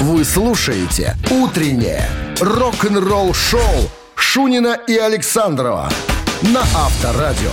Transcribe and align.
Вы 0.00 0.24
слушаете 0.24 1.14
«Утреннее 1.30 2.08
рок-н-ролл-шоу» 2.40 3.60
Шунина 4.14 4.78
и 4.88 4.96
Александрова 4.96 5.90
на 6.40 6.62
Авторадио. 6.62 7.52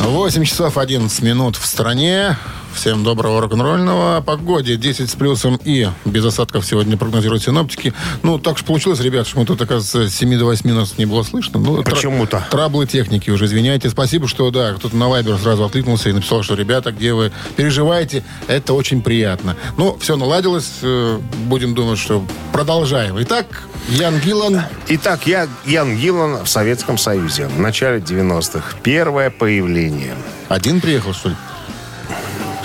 8 0.00 0.44
часов 0.44 0.76
11 0.76 1.22
минут 1.22 1.56
в 1.56 1.64
стране. 1.64 2.36
Всем 2.74 3.02
доброго 3.02 3.40
рок-н-ролльного. 3.40 4.18
О 4.18 4.20
погоде 4.20 4.76
10 4.76 5.10
с 5.10 5.14
плюсом 5.14 5.58
и 5.64 5.88
без 6.04 6.24
осадков 6.24 6.64
сегодня 6.64 6.96
прогнозируют 6.96 7.42
синоптики. 7.42 7.92
Ну, 8.22 8.38
так 8.38 8.56
же 8.56 8.64
получилось, 8.64 9.00
ребят, 9.00 9.26
что 9.26 9.40
мы 9.40 9.46
тут, 9.46 9.60
оказывается, 9.60 10.08
с 10.08 10.14
7 10.16 10.38
до 10.38 10.44
8 10.44 10.70
нас 10.72 10.96
не 10.96 11.04
было 11.04 11.24
слышно. 11.24 11.58
Ну, 11.58 11.82
тра- 11.82 11.94
Почему-то. 11.96 12.46
Траблы 12.50 12.86
техники 12.86 13.30
уже, 13.30 13.46
извиняйте. 13.46 13.90
Спасибо, 13.90 14.28
что, 14.28 14.50
да, 14.52 14.74
кто-то 14.74 14.96
на 14.96 15.08
Вайбер 15.08 15.38
сразу 15.38 15.64
откликнулся 15.64 16.08
и 16.08 16.12
написал, 16.12 16.42
что, 16.44 16.54
ребята, 16.54 16.92
где 16.92 17.14
вы 17.14 17.32
переживаете, 17.56 18.22
это 18.46 18.74
очень 18.74 19.02
приятно. 19.02 19.56
Ну, 19.76 19.96
все 20.00 20.16
наладилось. 20.16 20.70
э, 20.82 21.18
Будем 21.46 21.74
думать, 21.74 21.98
что 21.98 22.24
продолжаем. 22.52 23.16
Итак, 23.22 23.46
Ян 23.88 24.20
Гиллан. 24.20 24.62
Итак, 24.88 25.26
я 25.26 25.48
Ян 25.66 25.96
Гиллан 25.96 26.44
в 26.44 26.48
Советском 26.48 26.96
Союзе. 26.96 27.48
В 27.48 27.58
начале 27.58 27.98
90-х. 27.98 28.76
Первое 28.84 29.30
появление. 29.30 30.14
Один 30.48 30.80
приехал, 30.80 31.12
что 31.12 31.30
ли? 31.30 31.34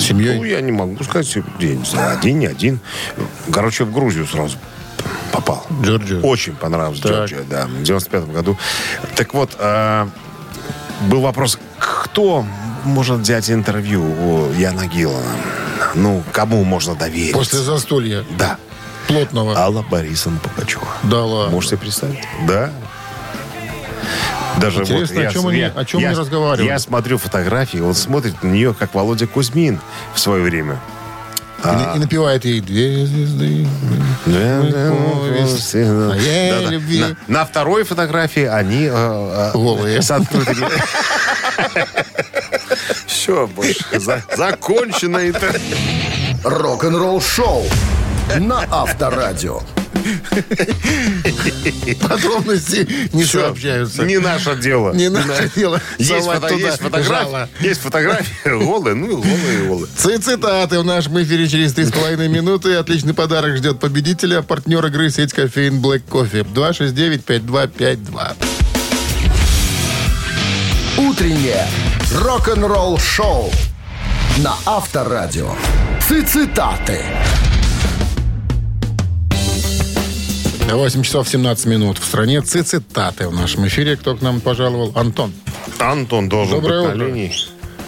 Семьей? 0.04 0.38
Ну, 0.38 0.44
я 0.44 0.62
не 0.62 0.72
могу 0.72 1.04
сказать, 1.04 1.36
я 1.60 1.76
не 1.76 1.86
знаю, 1.86 2.18
один, 2.18 2.40
не 2.40 2.48
один. 2.48 2.80
Короче, 3.52 3.84
в 3.86 3.94
Грузию 3.94 4.28
сразу 4.28 4.58
попал. 5.32 5.66
Джорджия. 5.82 6.20
Очень 6.22 6.56
понравилась 6.56 7.00
Так. 7.00 7.12
Джорджия, 7.12 7.44
да, 7.50 7.66
в 7.68 7.84
95 7.84 8.26
году. 8.32 8.58
Так 9.16 9.34
вот, 9.34 9.56
а, 9.60 10.08
был 11.08 11.22
вопрос, 11.22 11.58
кто 11.80 12.46
может 12.84 13.20
взять 13.22 13.50
интервью 13.50 14.04
у 14.04 14.54
Яна 14.54 14.88
Гиллана? 14.88 15.36
Ну, 15.96 16.24
кому 16.32 16.64
можно 16.64 16.96
доверить? 16.96 17.34
После 17.34 17.60
застолья 17.60 18.24
Да. 18.38 18.58
плотного. 19.08 19.58
Алла 19.58 19.84
Борисовна 19.90 20.40
Пугачева. 20.40 20.88
Да 21.04 21.24
ладно. 21.24 21.52
Можете 21.56 21.78
представить? 21.78 22.20
Да. 22.48 22.72
Даже 24.60 24.82
Интересно, 24.82 25.22
вот 25.22 25.26
о 25.30 25.32
чем 25.34 25.48
они- 25.48 25.62
о 25.64 25.86
чем 25.86 26.00
я, 26.02 26.10
они 26.10 26.18
разговаривали? 26.18 26.68
Я 26.68 26.80
смотрю 26.80 27.18
фотографии, 27.18 27.80
он 27.80 27.94
смотрит 27.96 28.42
на 28.44 28.48
нее, 28.50 28.74
как 28.74 28.94
Володя 28.94 29.28
Кузьмин 29.28 29.80
в 30.14 30.20
свое 30.20 30.44
время. 30.44 30.80
И, 31.64 31.68
на- 31.68 31.94
и 31.96 32.00
напевает 32.00 32.44
ей 32.46 32.60
две 32.60 33.06
звезды. 33.06 33.66
повесть 34.26 35.74
моей 35.76 36.52
Да-да. 36.52 36.70
любви. 36.70 37.00
На, 37.00 37.40
на 37.40 37.46
второй 37.46 37.84
фотографии 37.84 38.44
они 38.46 38.86
э, 38.86 38.92
э, 38.92 39.52
Голые. 39.54 40.02
с 40.02 40.12
открытыми... 40.12 40.68
Все, 43.08 43.48
больше 43.48 44.00
за- 44.00 44.24
закончено 44.36 45.18
это. 45.18 45.54
Рок-н-ролл-шоу 46.44 47.64
на 48.40 48.64
Авторадио. 48.70 49.62
Подробности 52.02 52.88
не 53.14 53.24
Всё, 53.24 53.42
сообщаются. 53.42 54.04
Не 54.04 54.20
наше 54.20 54.56
дело. 54.56 54.94
Не 54.94 55.10
наше 55.10 55.50
дело. 55.56 55.82
Есть, 55.98 56.10
совать 56.24 56.42
фото- 56.42 56.54
туда 56.54 56.68
есть 56.68 56.80
фотографии, 56.82 57.08
жало. 57.24 57.50
есть 57.60 57.82
фотографии 57.82 58.34
голые, 58.64 58.96
ну 58.96 59.06
и 59.08 59.16
голые, 59.16 59.64
и 59.64 59.68
голые. 59.68 59.88
Ци- 59.98 60.18
Цитаты 60.20 60.80
в 60.80 60.86
нашем 60.86 61.22
эфире 61.22 61.48
через 61.48 61.74
3,5 61.74 62.28
минуты. 62.28 62.76
Отличный 62.76 63.14
подарок 63.14 63.58
ждет 63.58 63.80
победителя. 63.80 64.42
Партнер 64.42 64.86
игры 64.86 65.10
сеть 65.10 65.34
кофеин 65.34 65.82
Black 65.82 66.02
Coffee. 66.10 66.44
269-5252. 66.54 68.36
Утреннее 70.98 71.68
рок-н-ролл-шоу 72.22 73.52
на 74.38 74.54
Авторадио. 74.66 75.50
Цитаты. 76.08 77.00
8 80.72 81.04
часов 81.04 81.28
17 81.30 81.66
минут 81.68 81.98
в 81.98 82.04
стране. 82.06 82.42
Ци- 82.42 82.64
Цитаты 82.64 83.28
в 83.28 83.34
нашем 83.34 83.68
эфире. 83.68 83.96
Кто 83.96 84.16
к 84.16 84.22
нам 84.22 84.42
пожаловал? 84.42 84.92
Антон. 84.96 85.32
Антон 85.80 86.30
должен 86.30 86.62
Доброе 86.62 86.82
быть 86.82 86.90
утро. 86.96 86.98
на 86.98 87.08
линии. 87.08 87.34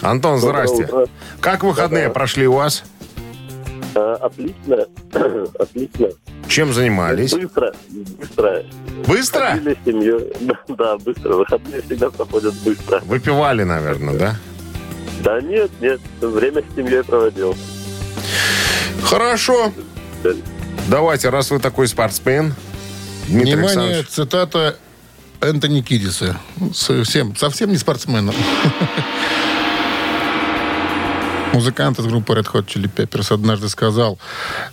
Антон, 0.02 0.40
здрасте. 0.40 0.84
утро. 0.84 1.08
Как 1.40 1.64
выходные 1.64 2.10
прошли 2.10 2.48
у 2.48 2.54
вас? 2.54 2.84
А, 3.96 4.16
Отлично, 4.22 4.86
отлично. 5.60 6.08
Чем 6.48 6.74
занимались? 6.74 7.34
Быстро, 7.34 7.74
быстро. 8.20 8.64
Быстро? 9.08 9.46
Ходили 9.52 9.78
с 9.82 9.86
семьей. 9.86 10.34
Да, 10.78 10.98
быстро. 10.98 11.34
Выходные 11.36 11.82
всегда 11.82 12.10
проходят 12.12 12.54
быстро. 12.64 13.00
Выпивали, 13.06 13.64
наверное, 13.64 14.16
да? 14.16 14.36
Да 15.24 15.40
нет, 15.42 15.72
нет, 15.80 16.00
время 16.22 16.62
с 16.62 16.76
семьей 16.76 17.04
проводил. 17.04 17.56
Хорошо. 19.04 19.72
Давайте, 20.90 21.30
раз 21.30 21.50
вы 21.52 21.60
такой 21.60 21.88
спортсмен, 21.88 22.54
Дмитрий 23.28 23.56
Внимание, 23.56 24.04
цитата 24.04 24.78
Энтони 25.42 25.82
Кидиса. 25.82 26.40
Совсем, 26.74 27.36
совсем 27.36 27.72
не 27.72 27.78
спортсмен. 27.78 28.32
Музыкант 31.54 31.98
из 32.00 32.06
группы 32.06 32.34
Red 32.34 32.52
Hot 32.52 32.68
Chili 32.68 32.92
Peppers 32.94 33.34
однажды 33.34 33.70
сказал, 33.70 34.20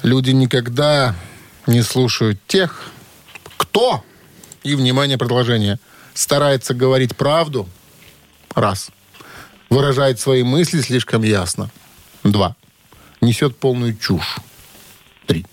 люди 0.02 0.30
никогда 0.30 1.14
не 1.66 1.82
слушают 1.82 2.40
тех, 2.46 2.90
кто, 3.56 4.04
и, 4.64 4.74
внимание, 4.74 5.16
продолжение, 5.16 5.78
старается 6.12 6.74
говорить 6.74 7.16
правду, 7.16 7.68
раз, 8.54 8.90
выражает 9.70 10.20
свои 10.20 10.42
мысли 10.42 10.80
слишком 10.80 11.22
ясно, 11.22 11.70
два, 12.24 12.56
несет 13.20 13.56
полную 13.56 13.96
чушь, 13.96 14.36
три. 15.26 15.46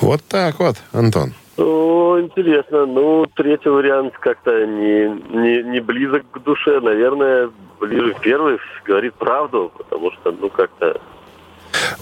Вот 0.00 0.24
так 0.28 0.60
вот, 0.60 0.76
Антон. 0.92 1.34
О, 1.60 2.18
интересно. 2.18 2.86
Ну, 2.86 3.26
третий 3.34 3.68
вариант 3.68 4.14
как-то 4.18 4.66
не, 4.66 5.08
не, 5.28 5.62
не 5.62 5.80
близок 5.80 6.24
к 6.30 6.38
душе. 6.42 6.80
Наверное, 6.80 7.50
ближе 7.78 8.14
первый 8.20 8.58
говорит 8.86 9.14
правду, 9.14 9.70
потому 9.76 10.10
что, 10.12 10.32
ну, 10.32 10.48
как-то... 10.48 11.00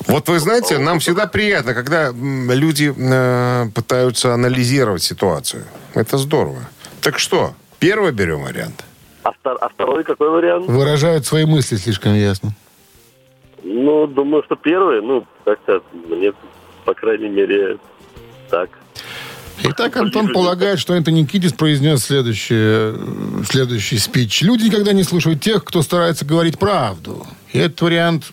Вот 0.07 0.29
вы 0.29 0.39
знаете, 0.39 0.79
нам 0.79 1.01
всегда 1.01 1.27
приятно, 1.27 1.75
когда 1.75 2.11
люди 2.13 2.95
э, 2.97 3.69
пытаются 3.75 4.33
анализировать 4.33 5.03
ситуацию. 5.03 5.65
Это 5.95 6.19
здорово. 6.19 6.61
Так 7.03 7.19
что, 7.19 7.53
первый 7.81 8.13
берем 8.13 8.45
вариант. 8.45 8.85
А, 9.25 9.31
втор- 9.31 9.59
а 9.61 9.69
второй 9.69 10.05
какой 10.05 10.31
вариант? 10.31 10.69
Выражают 10.69 11.27
свои 11.27 11.45
мысли 11.45 11.77
слишком 11.77 12.15
ясно. 12.15 12.51
Ну, 13.65 14.07
думаю, 14.07 14.45
что 14.45 14.55
первый, 14.55 15.03
ну, 15.03 15.27
как-то 15.45 15.83
мне, 15.93 16.33
по 16.85 16.95
крайней 16.95 17.29
мере, 17.29 17.79
так. 18.49 18.71
Итак, 19.63 19.97
Антон 19.97 20.33
полагает, 20.33 20.79
что 20.79 20.95
Энтони 20.95 21.25
Кидис 21.25 21.53
произнес 21.53 22.05
следующее, 22.05 22.95
э, 22.97 23.43
следующий 23.51 23.99
спич. 23.99 24.43
Люди 24.43 24.65
никогда 24.65 24.93
не 24.93 25.03
слушают 25.03 25.41
тех, 25.43 25.65
кто 25.65 25.83
старается 25.83 26.25
говорить 26.25 26.59
правду. 26.59 27.27
И 27.53 27.59
этот 27.59 27.81
вариант... 27.81 28.25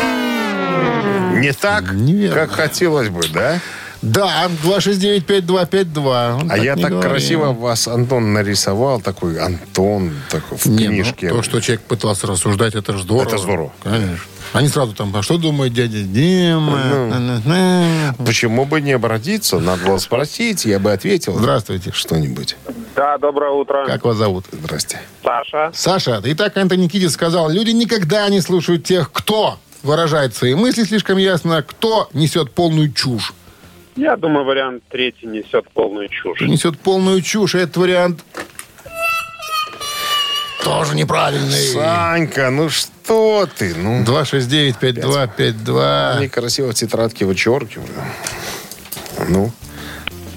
Не 0.00 1.52
так, 1.52 1.92
Неверно. 1.92 2.34
как 2.34 2.52
хотелось 2.52 3.08
бы, 3.08 3.22
да? 3.32 3.60
Да, 4.04 4.48
269-5252. 4.62 6.40
Он 6.42 6.50
А 6.50 6.58
я 6.58 6.76
так 6.76 6.90
говорил. 6.90 7.00
красиво 7.10 7.52
вас, 7.52 7.88
Антон, 7.88 8.34
нарисовал. 8.34 9.00
Такой 9.00 9.38
Антон 9.38 10.12
такой, 10.30 10.58
в 10.58 10.66
Не, 10.66 10.88
ну, 10.88 10.92
книжке. 10.92 11.30
то, 11.30 11.42
что 11.42 11.60
человек 11.60 11.82
пытался 11.82 12.26
рассуждать, 12.26 12.74
это 12.74 12.92
же 12.92 13.02
здорово. 13.02 13.28
Это 13.28 13.38
здорово. 13.38 13.72
Конечно. 13.82 14.18
Они 14.52 14.68
сразу 14.68 14.92
там, 14.92 15.10
а 15.16 15.22
что 15.22 15.38
думает 15.38 15.72
дядя 15.72 16.02
Дима? 16.02 17.40
Ну. 17.44 18.24
Почему 18.24 18.66
бы 18.66 18.80
не 18.82 18.92
обратиться? 18.92 19.58
Надо 19.58 19.84
было 19.86 19.98
спросить, 19.98 20.64
я 20.66 20.78
бы 20.78 20.92
ответил. 20.92 21.38
Здравствуйте. 21.38 21.90
Что-нибудь. 21.92 22.56
Да, 22.94 23.16
доброе 23.18 23.52
утро. 23.52 23.86
Как 23.86 24.04
вас 24.04 24.16
зовут? 24.16 24.44
Здрасте. 24.52 25.00
Саша. 25.24 25.70
Саша, 25.74 26.20
итак, 26.24 26.56
Антони 26.58 26.88
Кидис 26.88 27.12
сказал, 27.12 27.48
люди 27.48 27.70
никогда 27.70 28.28
не 28.28 28.40
слушают 28.42 28.84
тех, 28.84 29.10
кто 29.12 29.58
выражает 29.82 30.36
свои 30.36 30.54
мысли 30.54 30.84
слишком 30.84 31.16
ясно, 31.18 31.62
кто 31.62 32.08
несет 32.12 32.52
полную 32.52 32.92
чушь. 32.92 33.32
Я 33.96 34.16
думаю, 34.16 34.44
вариант 34.44 34.82
третий 34.88 35.26
несет 35.26 35.68
полную 35.70 36.08
чушь. 36.08 36.40
Несет 36.40 36.78
полную 36.78 37.22
чушь. 37.22 37.54
Этот 37.54 37.76
вариант 37.76 38.24
тоже 40.64 40.96
неправильный. 40.96 41.72
Санька, 41.72 42.50
ну 42.50 42.68
что 42.70 43.46
ты? 43.46 43.74
Ну, 43.76 44.02
269-5252. 44.02 46.16
они 46.16 46.28
красиво 46.28 46.70
в 46.70 46.74
тетрадке 46.74 47.24
вычеркиваю. 47.26 47.88
Ну, 49.28 49.52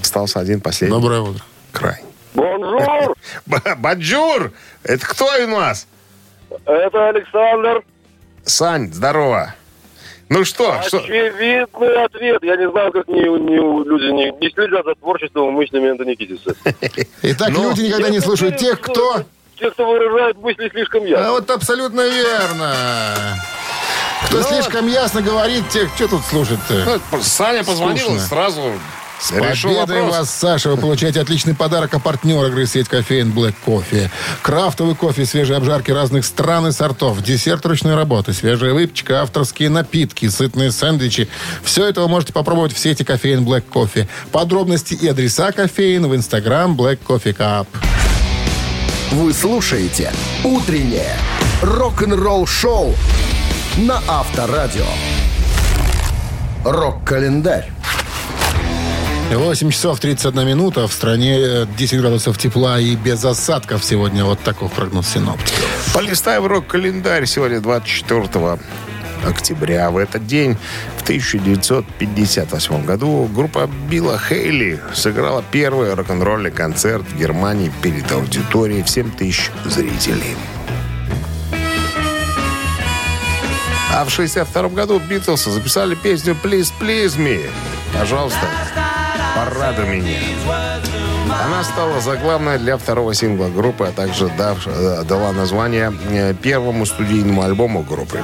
остался 0.01 0.39
один 0.39 0.61
последний 0.61 0.95
Доброе 0.95 1.21
утро. 1.21 1.43
край. 1.71 2.01
Bonjour! 2.33 3.15
Bonjour! 3.77 4.51
Это 4.83 5.07
кто 5.07 5.27
у 5.43 5.47
нас? 5.47 5.87
Это 6.65 7.09
Александр. 7.09 7.83
Сань, 8.43 8.93
здорово. 8.93 9.55
Ну 10.29 10.43
что, 10.43 10.81
что? 10.85 10.97
Очевидный 10.97 12.03
ответ. 12.03 12.43
Я 12.43 12.57
не 12.57 12.69
знаю, 12.69 12.91
как 12.91 13.07
не, 13.07 13.21
не- 13.21 13.83
люди 13.85 14.11
не, 14.11 14.31
не 14.41 14.49
следят 14.51 14.85
за 14.85 14.95
творчеством 14.95 15.49
и 15.49 15.51
мыслями 15.51 15.89
Энтони 15.91 16.15
Кидиса. 16.15 16.53
Итак, 17.23 17.49
Но- 17.51 17.69
люди 17.69 17.81
никогда 17.81 18.09
не 18.09 18.19
слушают 18.19 18.57
тех, 18.57 18.79
кто... 18.81 19.23
Те, 19.59 19.71
кто 19.71 19.87
выражает 19.87 20.37
мысли 20.37 20.69
слишком 20.69 21.03
А 21.03 21.07
ясно. 21.07 21.31
вот 21.31 21.49
абсолютно 21.49 22.01
верно. 22.07 22.75
Кто 24.27 24.41
слишком 24.43 24.87
ясно 24.87 25.21
говорит, 25.21 25.67
тех, 25.69 25.89
что 25.95 26.07
тут 26.09 26.25
слушать-то? 26.25 26.99
Ну, 27.11 27.21
Саня 27.21 27.63
позвонил 27.63 27.95
и 27.95 27.99
Скучно. 27.99 28.19
сразу 28.19 28.61
С 29.19 29.31
решил 29.31 29.71
победой 29.71 30.01
вопрос. 30.01 30.17
вас, 30.17 30.29
Саша! 30.31 30.69
Вы 30.69 30.77
получаете 30.77 31.21
отличный 31.21 31.55
подарок 31.55 31.93
от 31.93 32.03
партнера 32.03 32.47
игры 32.47 32.65
сеть 32.67 32.87
кофеин 32.87 33.31
Black 33.31 33.55
Coffee. 33.65 34.09
Крафтовый 34.41 34.95
кофе, 34.95 35.25
свежие 35.25 35.57
обжарки 35.57 35.91
разных 35.91 36.25
стран 36.25 36.67
и 36.67 36.71
сортов, 36.71 37.21
десерт 37.21 37.65
ручной 37.65 37.95
работы, 37.95 38.33
свежая 38.33 38.73
выпечка, 38.73 39.21
авторские 39.21 39.69
напитки, 39.69 40.29
сытные 40.29 40.71
сэндвичи. 40.71 41.27
Все 41.63 41.87
это 41.87 42.01
вы 42.01 42.07
можете 42.07 42.31
попробовать 42.33 42.73
в 42.73 42.79
сети 42.79 43.03
кофеин 43.03 43.43
Black 43.43 43.63
Coffee. 43.71 44.07
Подробности 44.31 44.93
и 44.93 45.07
адреса 45.07 45.51
кофеин 45.51 46.07
в 46.07 46.15
инстаграм 46.15 46.75
Black 46.75 46.99
Coffee 47.05 47.35
Cup. 47.35 47.67
Вы 49.11 49.33
слушаете 49.33 50.11
«Утреннее 50.43 51.15
рок-н-ролл-шоу» 51.61 52.93
на 53.77 54.01
Авторадио. 54.07 54.85
Рок-календарь. 56.65 57.76
8 59.35 59.71
часов 59.71 59.99
31 59.99 60.47
минута. 60.47 60.87
В 60.87 60.93
стране 60.93 61.37
э, 61.37 61.65
10 61.77 61.99
градусов 61.99 62.37
тепла 62.37 62.79
и 62.79 62.95
без 62.95 63.25
осадков 63.25 63.83
сегодня. 63.83 64.23
Вот 64.23 64.39
такой 64.39 64.69
прогноз 64.69 65.07
синоптиков. 65.09 65.91
Полистаем 65.93 66.45
рок-календарь. 66.45 67.25
Сегодня 67.25 67.59
24 67.59 68.57
октября. 69.25 69.91
В 69.91 69.97
этот 69.97 70.25
день, 70.25 70.57
в 70.97 71.03
1958 71.03 72.85
году, 72.85 73.29
группа 73.33 73.69
Билла 73.89 74.17
Хейли 74.17 74.79
сыграла 74.93 75.43
первый 75.51 75.93
рок-н-ролльный 75.93 76.51
концерт 76.51 77.03
в 77.03 77.17
Германии 77.17 77.71
перед 77.81 78.09
аудиторией 78.11 78.83
в 78.83 78.89
7 78.89 79.11
тысяч 79.11 79.51
зрителей. 79.65 80.37
А 83.93 84.05
в 84.05 84.09
62 84.09 84.69
году 84.69 84.99
Битлз 84.99 85.45
записали 85.45 85.95
песню 85.95 86.37
«Please, 86.41 86.71
please 86.79 87.17
me». 87.17 87.49
Пожалуйста, 87.93 88.47
порадуй 89.37 89.85
меня. 89.87 90.17
Она 91.45 91.63
стала 91.63 91.99
заглавной 92.01 92.57
для 92.57 92.77
второго 92.77 93.13
сингла 93.13 93.47
группы, 93.49 93.85
а 93.85 93.91
также 93.91 94.29
дав- 94.29 94.67
э, 94.67 95.03
дала 95.03 95.31
название 95.31 95.93
э, 96.09 96.33
первому 96.33 96.85
студийному 96.85 97.43
альбому 97.43 97.83
группы. 97.83 98.23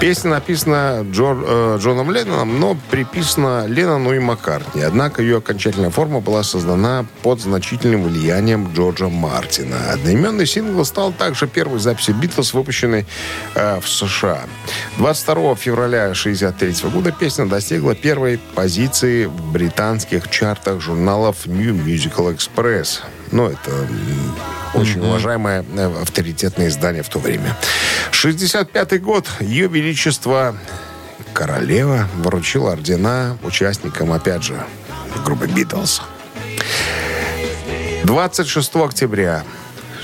Песня 0.00 0.30
написана 0.30 1.04
Джор- 1.10 1.44
э, 1.46 1.78
Джоном 1.80 2.12
Ленноном, 2.12 2.60
но 2.60 2.76
приписана 2.90 3.66
Леннону 3.66 4.14
и 4.14 4.20
Маккартни. 4.20 4.82
Однако 4.82 5.22
ее 5.22 5.38
окончательная 5.38 5.90
форма 5.90 6.20
была 6.20 6.44
создана 6.44 7.04
под 7.22 7.40
значительным 7.40 8.04
влиянием 8.04 8.72
Джорджа 8.72 9.08
Мартина. 9.08 9.90
Одноименный 9.92 10.46
сингл 10.46 10.84
стал 10.84 11.12
также 11.12 11.48
первой 11.48 11.80
записью 11.80 12.14
Битлз, 12.14 12.54
выпущенной 12.54 13.06
э, 13.54 13.80
в 13.80 13.88
США. 13.88 14.42
22 14.98 15.56
февраля 15.56 16.04
1963 16.10 16.90
года 16.90 17.10
песня 17.10 17.46
достигла 17.46 17.96
первой 17.96 18.38
позиции 18.54 19.24
в 19.24 19.52
британских 19.52 20.30
чартах 20.30 20.80
журналов 20.80 21.46
New 21.46 21.74
Musical 21.74 22.32
Express. 22.36 23.00
Ну, 23.32 23.48
это 23.48 23.88
очень 24.74 25.00
уважаемое 25.00 25.64
э, 25.74 26.02
авторитетное 26.02 26.68
издание 26.68 27.02
в 27.02 27.08
то 27.08 27.18
время. 27.18 27.56
65 28.10 29.02
год. 29.02 29.26
Ее 29.40 29.68
Величество 29.68 30.56
Королева 31.32 32.08
вручила 32.16 32.72
ордена 32.72 33.38
участникам, 33.42 34.12
опять 34.12 34.42
же, 34.42 34.60
группы 35.24 35.46
Битлз. 35.46 36.02
26 38.04 38.76
октября 38.76 39.44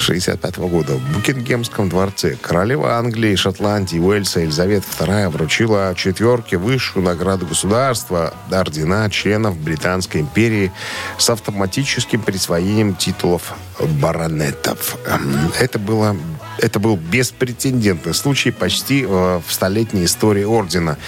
1965 0.04 0.70
года 0.70 0.94
в 0.96 1.14
Букингемском 1.14 1.88
дворце 1.88 2.36
королева 2.36 2.96
Англии, 2.96 3.34
Шотландии, 3.36 3.98
Уэльса 3.98 4.40
Елизавета 4.40 4.86
II 4.98 5.30
вручила 5.30 5.94
четверке 5.96 6.58
высшую 6.58 7.04
награду 7.04 7.46
государства 7.46 8.34
ордена 8.50 9.08
членов 9.08 9.56
Британской 9.56 10.20
империи 10.20 10.72
с 11.16 11.30
автоматическим 11.30 12.20
присвоением 12.20 12.94
титулов 12.94 13.54
баронетов. 14.00 14.98
Эм, 15.06 15.50
Это 15.58 15.78
было 15.78 16.14
это 16.58 16.78
был 16.78 16.96
беспрецедентный 16.96 18.14
случай 18.14 18.50
почти 18.50 19.02
э, 19.02 19.06
в 19.46 19.52
столетней 19.52 20.04
истории 20.04 20.44
ордена 20.44 20.98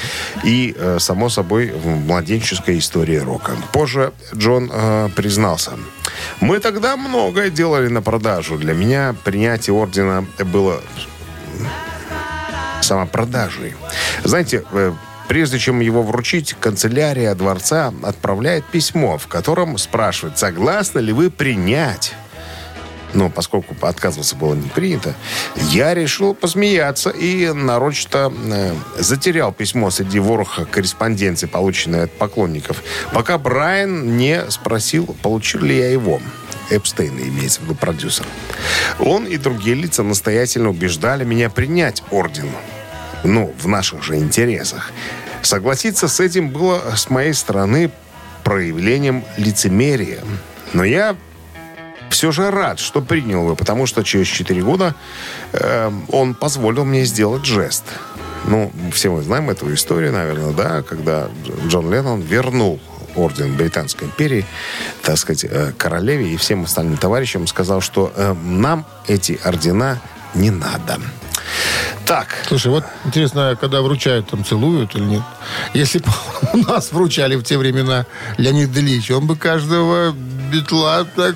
и, 0.45 0.75
э, 0.77 0.99
само 1.01 1.29
собой, 1.29 1.71
в 1.71 1.87
младенческой 1.87 2.79
истории 2.79 3.17
рока. 3.17 3.53
Позже 3.73 4.13
Джон 4.35 4.71
э, 4.73 5.09
признался. 5.15 5.73
Мы 6.41 6.59
тогда 6.59 6.97
многое 6.97 7.51
делали 7.51 7.89
на 7.89 8.03
продажу. 8.03 8.57
Для 8.59 8.75
меня 8.75 9.15
принятие 9.25 9.75
ордена 9.75 10.27
было 10.39 10.81
самопродажей. 12.81 13.75
Знаете, 14.25 14.65
э, 14.73 14.93
прежде 15.29 15.59
чем 15.59 15.81
его 15.81 16.03
вручить, 16.03 16.55
канцелярия 16.59 17.35
дворца 17.35 17.93
отправляет 18.03 18.65
письмо, 18.65 19.19
в 19.19 19.27
котором 19.27 19.79
спрашивает, 19.79 20.39
согласны 20.39 21.01
ли 21.01 21.13
вы 21.13 21.31
принять 21.31 22.15
но 23.15 23.31
поскольку 23.31 23.75
отказываться 23.81 24.37
было 24.37 24.55
не 24.55 24.69
принято, 24.69 25.15
я 25.71 25.95
решил 25.95 26.35
посмеяться 26.35 27.11
и 27.11 27.53
нарочито 27.53 28.33
э, 28.47 28.75
затерял 28.99 29.53
письмо 29.53 29.91
среди 29.91 30.19
вороха 30.19 30.65
корреспонденции, 30.65 31.47
полученной 31.47 32.05
от 32.05 32.13
поклонников, 32.13 32.83
пока 33.13 33.39
Брайан 33.39 34.17
не 34.17 34.51
спросил, 34.51 35.17
получил 35.23 35.63
ли 35.63 35.79
я 35.79 35.91
его. 35.91 36.21
Эпстейна 36.71 37.21
имеется 37.21 37.61
в 37.61 37.65
виду 37.65 37.75
продюсер. 37.77 38.27
Он 38.99 39.25
и 39.25 39.37
другие 39.37 39.77
лица 39.77 40.03
настоятельно 40.03 40.71
убеждали 40.71 41.25
меня 41.25 41.49
принять 41.49 42.03
орден. 42.11 42.51
Ну, 43.23 43.55
в 43.59 43.69
наших 43.69 44.03
же 44.03 44.17
интересах. 44.17 44.91
Согласиться 45.43 46.09
с 46.09 46.19
этим 46.19 46.49
было 46.51 46.83
с 46.97 47.09
моей 47.09 47.35
стороны 47.35 47.91
проявлением 48.43 49.25
лицемерия. 49.37 50.21
Но 50.73 50.85
я 50.85 51.17
все 52.11 52.33
же 52.33 52.51
рад, 52.51 52.79
что 52.79 53.01
принял 53.01 53.43
его, 53.45 53.57
потому 53.57 53.87
что 53.87 54.03
через 54.03 54.27
4 54.29 54.63
года 54.63 54.95
э, 55.53 55.91
он 56.09 56.35
позволил 56.35 56.85
мне 56.85 57.05
сделать 57.05 57.45
жест. 57.45 57.85
Ну, 58.47 58.73
все 58.93 59.11
мы 59.11 59.23
знаем 59.23 59.51
эту 59.51 59.73
историю, 59.75 60.13
наверное, 60.13 60.53
да, 60.53 60.83
когда 60.83 61.29
Джон 61.67 61.91
Леннон 61.91 62.21
вернул 62.21 62.81
орден 63.17 63.57
Британской 63.57 64.07
империи, 64.07 64.45
так 65.03 65.17
сказать, 65.19 65.45
э, 65.45 65.73
королеве 65.77 66.33
и 66.33 66.37
всем 66.37 66.65
остальным 66.65 66.97
товарищам, 66.97 67.47
сказал, 67.47 67.81
что 67.81 68.13
э, 68.15 68.35
нам 68.35 68.87
эти 69.09 69.41
ордена 69.43 70.01
не 70.35 70.51
надо. 70.51 70.99
Так, 72.05 72.29
Слушай, 72.47 72.69
вот 72.69 72.85
интересно, 73.05 73.57
когда 73.61 73.83
вручают, 73.83 74.29
там 74.31 74.45
целуют 74.45 74.95
или 74.95 75.03
нет? 75.03 75.23
Если 75.75 75.99
бы 75.99 76.11
у 76.53 76.57
нас 76.69 76.93
вручали 76.93 77.35
в 77.35 77.43
те 77.43 77.59
времена 77.59 78.07
Леонид 78.37 78.77
Ильич, 78.77 79.11
он 79.11 79.27
бы 79.27 79.37
каждого 79.37 80.13
битла 80.53 81.05
так... 81.17 81.35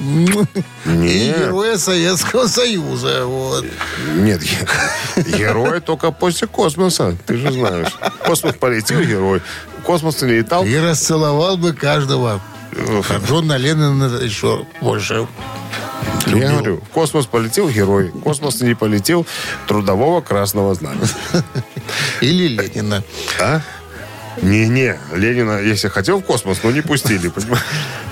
И 0.00 1.34
героя 1.38 1.76
Советского 1.76 2.46
Союза. 2.46 3.24
Вот. 3.26 3.64
нет, 4.16 4.40
ге- 4.42 5.36
герои 5.38 5.80
только 5.80 6.10
после 6.10 6.46
космоса, 6.48 7.16
ты 7.26 7.36
же 7.36 7.52
знаешь. 7.52 7.88
Космос 8.24 8.54
полетел, 8.54 9.00
герой. 9.00 9.40
Космос 9.84 10.20
не 10.22 10.32
летал. 10.38 10.64
И 10.64 10.76
расцеловал 10.76 11.56
бы 11.56 11.72
каждого. 11.72 12.40
А 12.76 13.18
Джона 13.26 13.56
Леннона 13.56 14.16
еще 14.22 14.66
больше. 14.80 15.26
Я 16.26 16.50
говорю, 16.52 16.78
в 16.80 16.88
космос 16.88 17.26
полетел 17.26 17.68
герой, 17.68 18.08
в 18.10 18.20
космос 18.20 18.60
не 18.62 18.74
полетел 18.74 19.26
трудового 19.68 20.20
красного 20.22 20.74
знамени. 20.74 21.06
Или 22.20 22.48
Ленина. 22.48 23.02
А? 23.40 23.60
Не-не, 24.42 24.98
Ленина, 25.12 25.60
если 25.60 25.88
хотел 25.88 26.18
в 26.18 26.22
космос, 26.24 26.58
но 26.64 26.70
не 26.72 26.80
пустили. 26.80 27.28
понимаешь? 27.28 27.62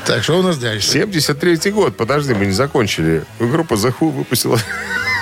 Так, 0.07 0.23
что 0.23 0.39
у 0.39 0.43
нас 0.43 0.59
дальше? 0.59 0.99
73-й 0.99 1.71
год, 1.71 1.97
подожди, 1.97 2.35
мы 2.35 2.47
не 2.47 2.53
закончили. 2.53 3.25
Группа 3.39 3.75
The 3.75 3.95
Who 3.99 4.11
выпустила 4.11 4.59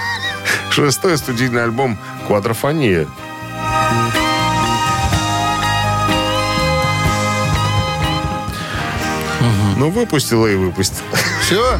шестой 0.71 1.19
студийный 1.19 1.65
альбом 1.65 1.99
«Квадрофония». 2.27 3.07
Ну, 9.77 9.89
выпустила 9.89 10.47
и 10.47 10.57
выпустила. 10.57 11.09
Все? 11.43 11.79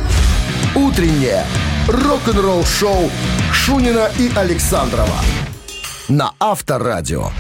Утреннее 0.75 1.45
рок-н-ролл-шоу 1.87 3.11
Шунина 3.53 4.11
и 4.19 4.31
Александрова 4.35 5.21
на 6.11 6.33
Авторадио. 6.41 7.31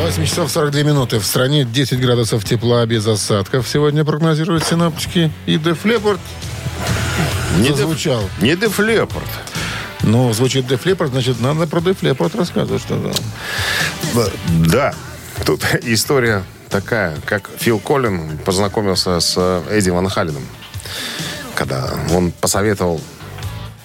8 0.00 0.24
часов 0.24 0.50
42 0.50 0.82
минуты. 0.82 1.18
В 1.18 1.26
стране 1.26 1.64
10 1.64 2.00
градусов 2.00 2.44
тепла 2.44 2.86
без 2.86 3.06
осадков. 3.06 3.68
Сегодня 3.68 4.02
прогнозируют 4.04 4.64
синаптики. 4.64 5.30
И 5.46 5.56
Leppard 5.56 6.18
Не 7.58 7.68
зазвучал. 7.68 8.22
Деф- 8.22 8.42
Не 8.42 8.56
Деф 8.56 8.78
Лепард. 8.78 9.28
Ну, 10.02 10.32
звучит 10.32 10.64
Def 10.64 10.84
Leppard, 10.84 11.08
значит, 11.08 11.40
надо 11.40 11.66
про 11.66 11.80
Def 11.80 11.98
Leppard 12.00 12.34
рассказывать 12.36 12.80
что-то. 12.82 13.12
Да, 14.66 14.94
тут 15.44 15.62
история 15.82 16.42
такая, 16.70 17.18
как 17.26 17.50
Фил 17.58 17.78
Коллин 17.78 18.38
познакомился 18.38 19.20
с 19.20 19.34
э, 19.36 19.62
Эдди 19.70 19.90
Ван 19.90 20.08
Халленом, 20.08 20.42
когда 21.54 21.90
он 22.10 22.32
посоветовал 22.32 23.00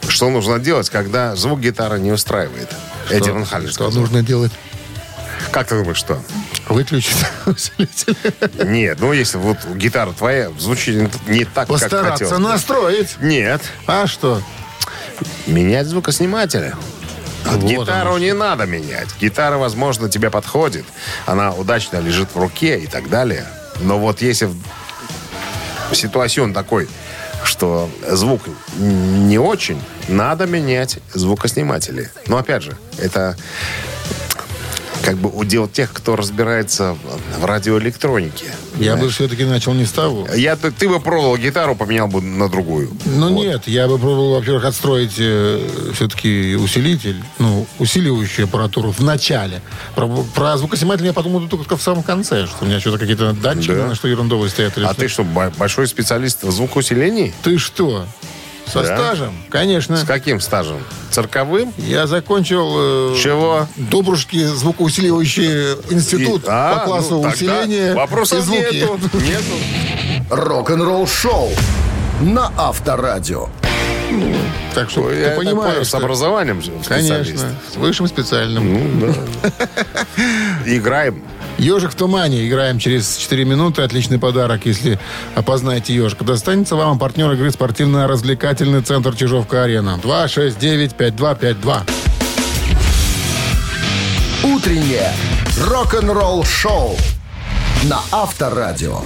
что 0.08 0.30
нужно 0.30 0.60
делать, 0.60 0.90
когда 0.92 1.36
звук 1.36 1.60
гитары 1.60 2.00
не 2.00 2.12
устраивает? 2.12 2.70
Эдди 3.10 3.32
Ван 3.32 3.44
Хален 3.44 3.68
Что 3.68 3.86
сказал. 3.90 4.02
нужно 4.02 4.22
делать? 4.22 4.52
Как 5.52 5.68
ты 5.68 5.76
думаешь, 5.78 5.98
что? 5.98 6.22
Выключить 6.70 7.16
усилитель. 7.46 8.16
Нет, 8.66 8.98
ну 9.00 9.14
если 9.14 9.38
вот 9.38 9.58
гитара 9.76 10.12
твоя 10.14 10.52
звучит 10.58 11.10
не- 11.28 11.46
так, 11.46 11.54
как 11.54 11.68
Постараться 11.68 12.12
хотелось. 12.26 12.34
бы. 12.34 12.40
настроить. 12.50 13.16
Нет, 13.22 13.62
А 13.88 14.08
что? 14.08 14.42
менять 15.48 15.88
звукоснимателя. 15.88 16.76
Вот 17.46 17.62
гитару 17.62 18.10
оно 18.10 18.18
не 18.20 18.34
надо 18.34 18.66
менять. 18.66 19.08
Гитара, 19.22 19.58
возможно, 19.58 20.10
тебе 20.10 20.30
подходит. 20.32 20.84
Она 21.28 21.54
удачно 21.54 21.98
лежит 21.98 22.30
в 22.34 22.40
руке 22.40 22.80
и 22.80 22.88
так 22.88 23.10
далее. 23.10 23.46
Но 23.82 24.00
вот 24.00 24.22
если 24.22 24.50
ситуацион 25.92 26.54
такой, 26.54 26.90
что 27.44 27.90
звук 28.10 28.42
не 28.78 29.38
очень, 29.38 29.80
надо 30.08 30.48
менять 30.48 30.98
звукосниматели. 31.14 32.10
Но 32.28 32.38
опять 32.38 32.64
же, 32.64 32.76
это 32.98 33.38
как 35.06 35.18
бы 35.18 35.30
удел 35.30 35.68
тех, 35.68 35.94
кто 35.94 36.16
разбирается 36.16 36.98
в- 37.40 37.46
радиоэлектронике. 37.46 38.46
Я 38.78 38.94
бы 38.94 38.98
Понимаешь? 38.98 39.14
все-таки 39.16 39.46
начал 39.46 39.74
не 39.74 39.86
с 39.86 39.92
того. 39.92 40.28
Я, 40.36 40.56
ты, 40.56 40.72
ты 40.72 40.90
бы 40.90 41.00
пробовал 41.00 41.38
гитару, 41.38 41.76
поменял 41.76 42.08
бы 42.08 42.22
на 42.22 42.50
другую. 42.50 42.90
Ну 43.06 43.30
Вот. 43.34 43.44
нет, 43.44 43.68
я 43.68 43.88
бы 43.88 43.98
пробовал, 44.00 44.36
во-первых, 44.40 44.66
отстроить 44.66 45.14
все-таки 45.94 46.56
усилитель, 46.56 47.24
ну, 47.40 47.68
усиливающую 47.80 48.46
аппаратуру 48.46 48.92
в 48.92 49.00
начале. 49.02 49.62
Про, 49.96 50.08
про 50.34 50.58
звукосниматель 50.58 51.06
я 51.06 51.14
подумал 51.14 51.48
только 51.48 51.78
в 51.78 51.82
самом 51.82 52.04
конце, 52.04 52.48
что 52.48 52.58
у 52.62 52.66
меня 52.66 52.80
что-то 52.80 52.98
какие-то 52.98 53.34
датчики, 53.34 53.76
Да. 53.76 53.88
на 53.88 53.96
что 53.96 54.08
ерундовые 54.08 54.50
стоят. 54.50 54.78
А 54.78 54.86
что. 54.92 54.96
ты 54.96 55.08
что, 55.08 55.24
бо- 55.24 55.52
большой 55.58 55.88
специалист 55.88 56.44
в 56.44 56.52
звукоусилении? 56.52 57.34
Ты 57.44 57.58
что? 57.60 58.08
Со 58.72 58.82
Да? 58.82 58.98
стажем? 58.98 59.34
Конечно. 59.50 59.98
С 59.98 60.04
каким 60.04 60.40
стажем? 60.42 60.78
Цирковым? 61.12 61.72
Я 61.78 62.08
закончил 62.08 63.14
э, 63.14 63.16
Чего? 63.22 63.68
Добрушки 63.78 64.44
звукоусиливающий 64.46 65.74
институт 65.92 66.44
И- 66.44 66.48
а, 66.50 66.76
по 66.80 66.86
классу 66.86 67.22
ну, 67.22 67.30
усиления 67.30 67.92
и 67.92 67.94
Вопросов 67.94 68.44
звуки. 68.44 68.76
нету. 68.76 69.00
Нету. 69.14 70.26
Рок-н-ролл 70.30 71.08
шоу 71.08 71.52
на 72.22 72.52
Авторадио. 72.58 73.50
Так 74.74 74.90
что 74.90 75.02
Ой, 75.04 75.16
ты 75.16 75.22
я 75.22 75.32
понимаешь, 75.32 75.74
понял, 75.76 75.86
с 75.86 75.94
образованием 75.94 76.62
же 76.62 76.72
специалист. 76.84 77.10
Конечно, 77.10 77.56
с 77.74 77.76
высшим 77.76 78.08
специальным. 78.08 79.00
Ну, 79.00 79.14
да. 79.42 79.68
Играем. 80.66 81.24
Ежик 81.58 81.92
в 81.92 81.96
тумане. 81.96 82.48
Играем 82.48 82.80
через 82.80 83.18
4 83.18 83.46
минуты. 83.46 83.82
Отличный 83.82 84.20
подарок, 84.20 84.66
если 84.66 85.00
опознаете 85.36 85.96
ежика. 85.96 86.24
Достанется 86.24 86.76
вам 86.76 87.00
партнер 87.00 87.32
игры 87.32 87.52
спортивно-развлекательный 87.52 88.82
центр 88.82 89.16
Чижовка-Арена. 89.16 90.00
269-5252. 90.04 91.82
Утреннее 94.44 95.12
рок-н-ролл 95.66 96.44
шоу 96.44 96.98
на 97.84 98.02
Авторадио. 98.12 99.02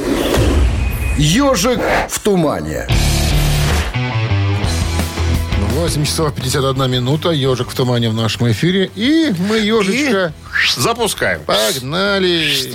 Ежик 1.18 1.79
в 2.10 2.20
тумане. 2.20 2.88
8 5.72 6.03
часов 6.03 6.34
51 6.34 6.91
минута. 6.91 7.29
Ежик 7.29 7.70
в 7.70 7.75
тумане 7.75 8.10
в 8.10 8.13
нашем 8.13 8.51
эфире. 8.51 8.91
И 8.96 9.34
мы 9.48 9.60
ежичка 9.60 10.34
Запускаем. 10.78 11.42
погнали. 11.44 12.74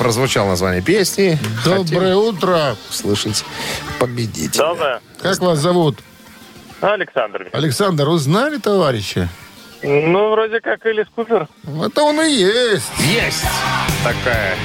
Прозвучало 0.00 0.48
название 0.48 0.80
песни. 0.80 1.38
Доброе 1.62 2.16
утро. 2.16 2.74
Хотим 2.74 2.76
слышать 2.90 3.44
победителя. 3.98 4.64
Доброе. 4.64 5.00
Как 5.20 5.38
вас 5.40 5.58
зовут? 5.58 5.98
Александр. 6.80 7.50
Александр, 7.52 8.08
узнали, 8.08 8.56
товарища? 8.56 9.28
Ну, 9.82 10.30
вроде 10.30 10.60
как 10.60 10.84
Элис 10.86 11.06
Купер. 11.14 11.48
Это 11.84 12.02
он 12.02 12.18
и 12.22 12.30
есть. 12.30 12.90
Есть 12.98 13.44
такая 14.02 14.56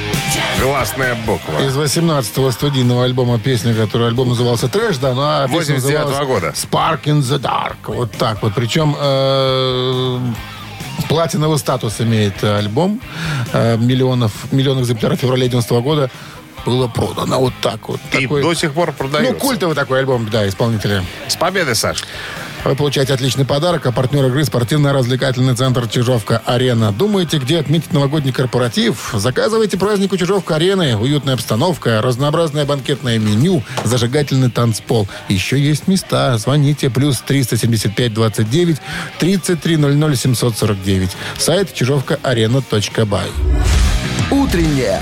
гласная 0.62 1.16
буква. 1.26 1.60
Из 1.66 1.76
18-го 1.76 2.52
студийного 2.52 3.04
альбома 3.04 3.38
песня, 3.38 3.74
который 3.74 4.08
альбом 4.08 4.30
назывался 4.30 4.70
«Трэш», 4.70 4.98
да, 4.98 5.14
ну 5.14 5.22
а 5.22 5.48
песня 5.50 5.76
89-го 5.76 5.82
называлась 5.82 6.28
года. 6.28 6.48
«Spark 6.56 7.04
in 7.04 7.20
the 7.20 7.40
Dark». 7.40 7.76
Вот 7.88 8.12
так 8.14 8.42
вот. 8.42 8.54
Причем 8.56 8.96
э, 8.98 10.20
платиновый 11.10 11.58
статус 11.58 12.02
имеет 12.02 12.44
э, 12.44 12.58
альбом. 12.58 13.00
Э, 13.54 13.78
миллионов, 13.78 14.52
миллион 14.52 14.82
экземпляров 14.82 15.18
в 15.18 15.22
феврале 15.22 15.48
90 15.48 15.82
года 15.82 16.10
было 16.66 16.88
продано 16.88 17.40
вот 17.40 17.54
так 17.62 17.88
вот. 17.88 18.00
И 18.14 18.24
Такой- 18.24 18.42
до 18.42 18.54
сих 18.54 18.74
пор 18.74 18.90
ну, 18.90 18.94
продается. 18.94 19.34
культовый 19.36 19.76
такой 19.76 20.00
альбом, 20.00 20.28
да, 20.30 20.48
исполнителя. 20.48 21.04
С 21.28 21.36
победой, 21.36 21.76
Саш. 21.76 22.04
Вы 22.66 22.76
получаете 22.76 23.14
отличный 23.14 23.46
подарок, 23.46 23.86
а 23.86 23.92
партнер 23.92 24.26
игры 24.26 24.44
спортивно-развлекательный 24.44 25.56
центр 25.56 25.88
«Чижовка-Арена». 25.88 26.92
Думаете, 26.92 27.38
где 27.38 27.60
отметить 27.60 27.94
новогодний 27.94 28.34
корпоратив? 28.34 29.12
Заказывайте 29.14 29.78
праздник 29.78 30.12
у 30.14 30.18
«Чижовка-Арены». 30.18 30.98
Уютная 30.98 31.36
обстановка, 31.36 32.02
разнообразное 32.02 32.66
банкетное 32.66 33.20
меню, 33.20 33.62
зажигательный 33.84 34.50
танцпол. 34.50 35.08
Еще 35.30 35.60
есть 35.60 35.88
места. 35.88 36.36
Звоните. 36.40 36.90
Плюс 36.90 37.22
375 37.22 38.12
29 38.12 38.78
33 39.20 39.78
00 39.78 40.16
749. 40.16 41.12
Сайт 41.38 41.72
чижовка-арена.бай. 41.72 43.28
Утреннее 44.32 45.02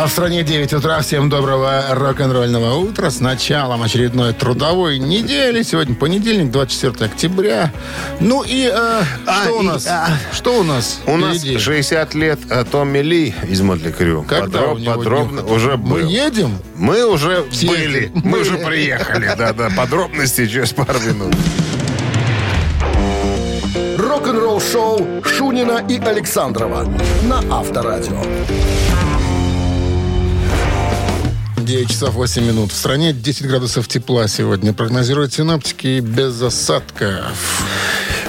А 0.00 0.06
в 0.06 0.12
стране 0.12 0.44
9 0.44 0.74
утра. 0.74 1.00
Всем 1.00 1.28
доброго 1.28 1.86
рок-н-ролльного 1.90 2.74
утра. 2.76 3.10
С 3.10 3.18
началом 3.18 3.82
очередной 3.82 4.32
трудовой 4.32 5.00
недели. 5.00 5.62
Сегодня 5.64 5.96
понедельник, 5.96 6.52
24 6.52 7.06
октября. 7.10 7.72
Ну 8.20 8.44
и 8.46 8.70
э, 8.72 9.02
А, 9.26 9.42
что 9.42 9.58
у 9.58 9.62
и, 9.62 9.66
нас? 9.66 9.86
а. 9.88 10.10
Что 10.32 10.60
у 10.60 10.62
нас? 10.62 11.00
У 11.06 11.16
нас 11.16 11.38
впереди? 11.38 11.58
60 11.58 12.14
лет 12.14 12.38
а, 12.48 12.64
Томми 12.64 12.98
Ли 13.00 13.34
из 13.48 13.60
Мотли 13.60 13.90
Крю. 13.90 14.22
Когда 14.22 14.60
Подроб- 14.60 14.80
у 14.80 14.84
подробно 14.98 15.40
днюха? 15.42 15.52
уже 15.52 15.76
Мы 15.76 16.02
был. 16.02 16.08
едем? 16.08 16.58
Мы 16.76 17.04
уже 17.04 17.44
Съездили. 17.50 17.72
были. 18.06 18.10
Мы 18.14 18.30
Мы- 18.30 18.40
уже 18.42 18.56
приехали. 18.58 19.32
Да-да. 19.36 19.68
Подробности 19.76 20.46
через 20.46 20.70
пару 20.72 21.00
минут. 21.00 21.34
Рок-н-ролл 23.98 24.60
шоу 24.60 25.04
Шунина 25.24 25.82
и 25.88 25.98
Александрова 25.98 26.86
на 27.24 27.38
Авторадио. 27.50 28.22
9 31.68 31.90
часов 31.90 32.14
8 32.14 32.46
минут. 32.46 32.72
В 32.72 32.74
стране 32.74 33.12
10 33.12 33.46
градусов 33.46 33.86
тепла 33.88 34.26
сегодня. 34.26 34.72
Прогнозируют 34.72 35.34
синоптики 35.34 36.00
без 36.00 36.40
осадков. 36.40 37.62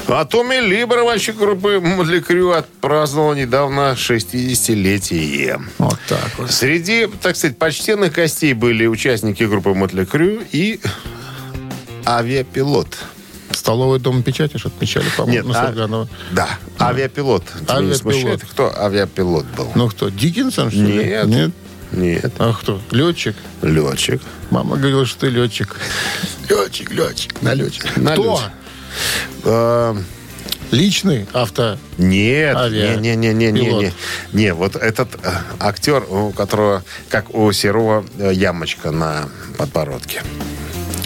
А 0.09 0.25
Томми 0.25 0.55
Ли, 0.55 0.83
барабанщик 0.83 1.37
группы 1.37 1.79
Мотли 1.79 2.19
Крю, 2.19 2.51
отпраздновал 2.51 3.35
недавно 3.35 3.93
60-летие. 3.93 5.61
Вот 5.77 5.97
так 6.09 6.37
вот. 6.37 6.51
Среди, 6.51 7.07
так 7.21 7.37
сказать, 7.37 7.57
почтенных 7.57 8.11
гостей 8.11 8.53
были 8.53 8.85
участники 8.87 9.43
группы 9.43 9.73
Мотли 9.73 10.03
Крю 10.03 10.41
и 10.51 10.81
авиапилот. 12.05 12.97
Столовый 13.51 14.01
дом 14.01 14.21
печати 14.21 14.57
что 14.57 14.67
отмечали, 14.67 15.05
по-моему, 15.15 15.47
Нет, 15.47 15.57
а-. 15.57 16.07
Да, 16.31 16.49
авиапилот. 16.77 17.45
Тебя 17.61 17.77
Авиапилот. 17.77 18.41
кто 18.41 18.77
авиапилот 18.77 19.45
был? 19.55 19.71
Ну 19.75 19.87
кто, 19.87 20.09
Диккенсон, 20.09 20.71
что 20.71 20.81
ли? 20.81 21.05
Нет. 21.05 21.27
Нет? 21.27 21.51
Нет, 21.91 22.31
А 22.37 22.53
кто? 22.53 22.81
Летчик? 22.91 23.35
летчик. 23.61 24.21
Мама 24.51 24.77
говорила, 24.77 25.05
что 25.05 25.21
ты 25.21 25.29
летчик. 25.29 25.75
Летчик, 26.47 26.91
летчик, 26.91 27.41
налетчик. 27.41 27.97
Налетчик. 27.97 28.21
Кто? 28.21 28.41
Э, 29.43 29.95
Личный 30.71 31.25
авто... 31.33 31.77
Нет, 31.97 32.55
Авиа. 32.55 32.95
не, 32.95 33.15
не, 33.15 33.33
не, 33.33 33.51
не, 33.51 33.51
не, 33.51 33.73
не, 33.73 33.93
не, 34.33 34.53
вот 34.53 34.75
этот 34.75 35.09
э, 35.23 35.31
актер, 35.59 36.03
у 36.07 36.31
которого, 36.31 36.83
как 37.09 37.33
у 37.33 37.51
Серова, 37.51 38.05
э, 38.19 38.31
ямочка 38.33 38.91
на 38.91 39.29
подбородке. 39.57 40.21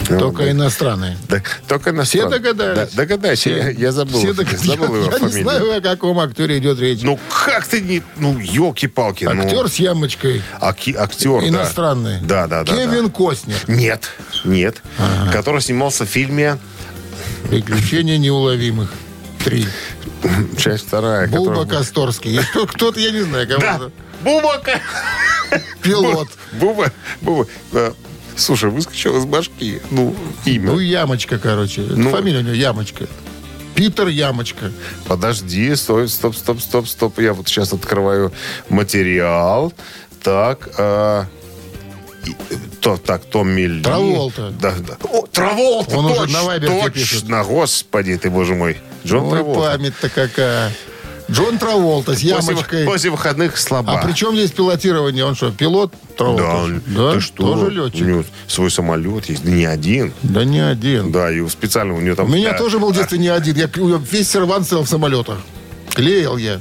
Ну, 0.08 0.18
Только 0.18 0.50
иностранные. 0.50 1.16
Да, 1.28 1.42
только 1.66 1.92
на 1.92 2.04
Все 2.04 2.28
догадались. 2.28 2.90
Да, 2.92 2.96
догадайся, 2.96 3.50
я, 3.50 3.70
я 3.70 3.92
забыл. 3.92 4.18
Все 4.18 4.34
догадались. 4.34 4.60
забыл 4.66 4.86
его 4.86 4.96
я, 4.96 5.02
я 5.04 5.10
не 5.12 5.18
фамилию. 5.18 5.42
знаю, 5.42 5.78
о 5.78 5.80
каком 5.80 6.18
актере 6.18 6.58
идет 6.58 6.78
речь. 6.78 7.00
Ну 7.02 7.18
как 7.44 7.66
ты 7.66 7.80
не... 7.80 8.02
Ну, 8.16 8.38
елки-палки. 8.38 9.24
Актер 9.24 9.68
с 9.68 9.76
ямочкой. 9.76 10.42
Ну, 10.60 10.66
аки- 10.68 10.94
актер. 10.94 11.42
Иностранный. 11.44 12.20
Да, 12.20 12.46
да, 12.46 12.64
да. 12.64 12.72
Кевин 12.76 13.06
да. 13.06 13.12
Костнер. 13.12 13.56
Нет, 13.66 14.10
нет. 14.44 14.82
Который 15.32 15.60
снимался 15.60 16.04
в 16.04 16.08
фильме 16.08 16.58
Приключения 17.48 18.18
неуловимых. 18.18 18.92
Три. 19.44 19.66
«Часть 20.58 20.86
вторая». 20.86 21.28
Которая- 21.28 21.66
Косторский. 21.66 22.40
Кто-то, 22.68 22.98
я 22.98 23.10
не 23.10 23.20
знаю, 23.22 23.46
Да, 23.46 23.56
кого-то. 23.58 23.92
Буба. 24.22 24.62
Пилот. 25.82 26.28
Буба, 26.52 26.90
Буба. 27.20 27.46
Слушай, 28.36 28.70
выскочил 28.70 29.16
из 29.16 29.24
башки. 29.24 29.80
Ну, 29.90 30.14
имя. 30.44 30.72
Ну, 30.72 30.78
Ямочка, 30.78 31.38
короче. 31.38 31.82
Ну. 31.82 32.10
Фамилия 32.10 32.38
у 32.38 32.42
него 32.42 32.54
Ямочка. 32.54 33.06
Питер 33.74 34.08
Ямочка. 34.08 34.70
Подожди, 35.06 35.74
стой, 35.74 36.08
стоп, 36.08 36.36
стоп, 36.36 36.60
стоп, 36.60 36.88
стоп. 36.88 37.18
Я 37.18 37.32
вот 37.34 37.48
сейчас 37.48 37.72
открываю 37.72 38.32
материал. 38.68 39.72
Так, 40.22 40.68
а, 40.78 41.26
то, 42.80 42.96
так, 42.96 43.24
Томми 43.24 43.62
Ли. 43.62 43.82
Траволта. 43.82 44.50
Да, 44.60 44.74
да. 44.78 44.96
О, 45.02 45.26
Траволта, 45.26 45.96
Он 45.96 46.06
уже 46.06 46.20
точно, 46.20 46.38
на 46.38 46.44
Вайбер 46.44 46.68
тебе 46.68 46.80
точно. 46.82 47.00
пишет. 47.00 47.24
Господи 47.28 48.16
ты, 48.16 48.30
боже 48.30 48.54
мой. 48.54 48.78
Джон 49.04 49.24
Ой, 49.24 49.30
Траволта. 49.30 49.60
память-то 49.72 50.08
какая. 50.08 50.72
Джон 51.30 51.58
Траволта 51.58 52.14
с 52.14 52.20
ямочкой. 52.20 52.84
после 52.84 53.10
выходных 53.10 53.56
слаба. 53.56 53.98
А 53.98 54.04
при 54.06 54.12
чем 54.12 54.34
здесь 54.34 54.50
пилотирование? 54.52 55.24
Он 55.24 55.34
что, 55.34 55.50
пилот? 55.50 55.92
Траволта? 56.16 56.42
Да, 56.42 56.54
он- 56.56 56.82
да? 56.86 57.12
ты 57.14 57.20
что? 57.20 57.42
Тоже 57.54 57.66
У 57.66 57.70
летчик? 57.86 58.06
него 58.06 58.24
свой 58.46 58.70
самолет 58.70 59.26
есть, 59.30 59.42
да 59.42 59.50
не 59.50 59.64
один. 59.64 60.12
Да 60.22 60.44
не 60.44 60.60
один. 60.60 61.10
Да, 61.12 61.30
и 61.32 61.46
специально 61.48 61.94
у 61.94 62.00
него 62.00 62.14
там... 62.14 62.26
У 62.26 62.28
меня 62.34 62.52
да, 62.52 62.58
тоже 62.58 62.78
был 62.78 62.90
в 62.92 62.94
детстве 62.94 63.18
не 63.18 63.28
один. 63.28 63.56
Я 63.56 63.70
весь 64.10 64.30
сервант 64.30 64.66
стоял 64.66 64.84
в 64.84 64.88
самолетах. 64.88 65.38
Клеил 65.94 66.36
я. 66.36 66.60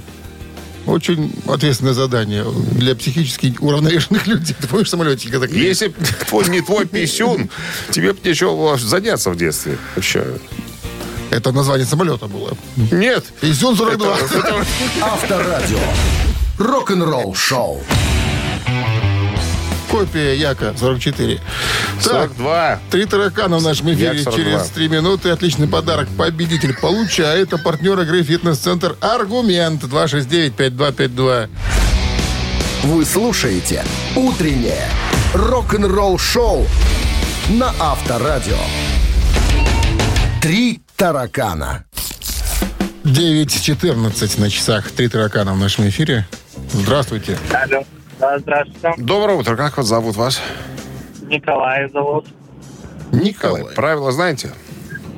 Очень 0.85 1.33
ответственное 1.47 1.93
задание 1.93 2.45
для 2.73 2.93
психически 2.95 3.55
уравновешенных 3.59 4.27
людей. 4.27 4.55
Ты 4.59 4.67
помнишь 4.67 4.89
самолетики, 4.89 5.29
когда 5.31 5.47
клеишь? 5.47 5.65
Если 5.65 5.87
б 5.87 5.93
твой, 6.27 6.49
не 6.49 6.61
твой 6.61 6.85
писюн, 6.85 7.49
тебе 7.91 8.11
бы 8.13 8.19
нечего 8.23 8.77
заняться 8.77 9.29
в 9.29 9.37
детстве. 9.37 9.77
Вообще. 9.95 10.25
Это 11.33 11.51
название 11.51 11.87
самолета 11.87 12.27
было. 12.27 12.51
Нет. 12.91 13.25
Изюм 13.41 13.75
42. 13.75 14.07
Авторадио. 15.01 15.79
Рок-н-ролл 16.59 17.33
шоу. 17.33 17.81
Копия 19.89 20.33
Яка 20.35 20.75
44. 20.77 21.39
Так, 22.03 22.03
42. 22.03 22.79
Три 22.91 23.05
таракана 23.05 23.57
в 23.57 23.63
нашем 23.63 23.91
эфире 23.93 24.17
Як 24.17 24.23
42. 24.23 24.37
через 24.37 24.69
три 24.69 24.87
минуты. 24.89 25.29
Отличный 25.29 25.67
подарок 25.67 26.07
победитель 26.15 26.75
получает. 26.75 27.51
А 27.53 27.57
партнер 27.57 27.99
игры 28.01 28.21
«Фитнес-центр 28.21 28.95
Аргумент» 29.01 29.83
269-5252. 29.83 31.49
Вы 32.83 33.05
слушаете 33.05 33.83
«Утреннее 34.15 34.87
рок-н-ролл 35.33 36.19
шоу» 36.19 36.67
на 37.49 37.73
Авторадио. 37.79 38.57
Три 40.41 40.82
таракана. 40.95 41.83
9.14 43.03 44.39
на 44.39 44.49
часах. 44.49 44.91
Три 44.91 45.07
таракана 45.09 45.53
в 45.53 45.57
нашем 45.57 45.87
эфире. 45.89 46.25
Здравствуйте. 46.71 47.37
Алло. 47.51 47.83
Да, 48.19 48.39
здравствуйте. 48.39 48.93
Доброе 48.97 49.37
утро. 49.37 49.55
Как 49.55 49.77
вас 49.77 49.87
зовут 49.87 50.15
вас? 50.15 50.41
Николай 51.23 51.89
зовут. 51.91 52.27
Николай. 53.11 53.65
Правила 53.75 54.11
знаете? 54.11 54.51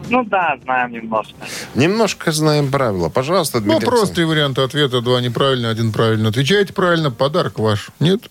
Ну 0.10 0.24
да, 0.24 0.56
знаем 0.64 0.92
немножко. 0.92 1.34
Немножко 1.74 2.32
знаем 2.32 2.72
правила. 2.72 3.10
Пожалуйста, 3.10 3.60
Ну, 3.60 3.66
Дмитрий. 3.66 3.86
просто 3.88 4.16
три 4.16 4.26
варианта 4.26 4.64
ответа. 4.64 5.02
Два 5.02 5.20
неправильно, 5.22 5.70
один 5.70 5.92
правильно. 5.92 6.30
Отвечаете 6.30 6.74
правильно, 6.74 7.12
подарок 7.12 7.60
ваш. 7.60 7.90
Нет? 8.00 8.22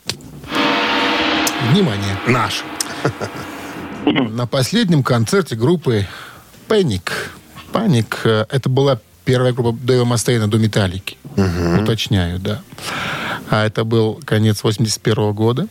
Внимание. 1.71 2.17
Наш. 2.27 2.63
На 4.05 4.47
последнем 4.47 5.03
концерте 5.03 5.57
группы 5.57 6.07
Паник. 6.69 7.31
Паник. 7.73 8.21
э, 8.25 8.47
Это 8.51 8.69
была 8.69 8.99
первая 9.25 9.53
группа 9.53 9.73
Дэйва 9.79 10.05
Мастейна 10.05 10.49
до 10.49 10.59
Металлики. 10.59 11.17
Уточняю, 11.81 12.39
да. 12.39 12.61
А 13.51 13.67
это 13.67 13.85
был 13.85 14.21
конец 14.25 14.63
81 14.63 15.33
года. 15.33 15.67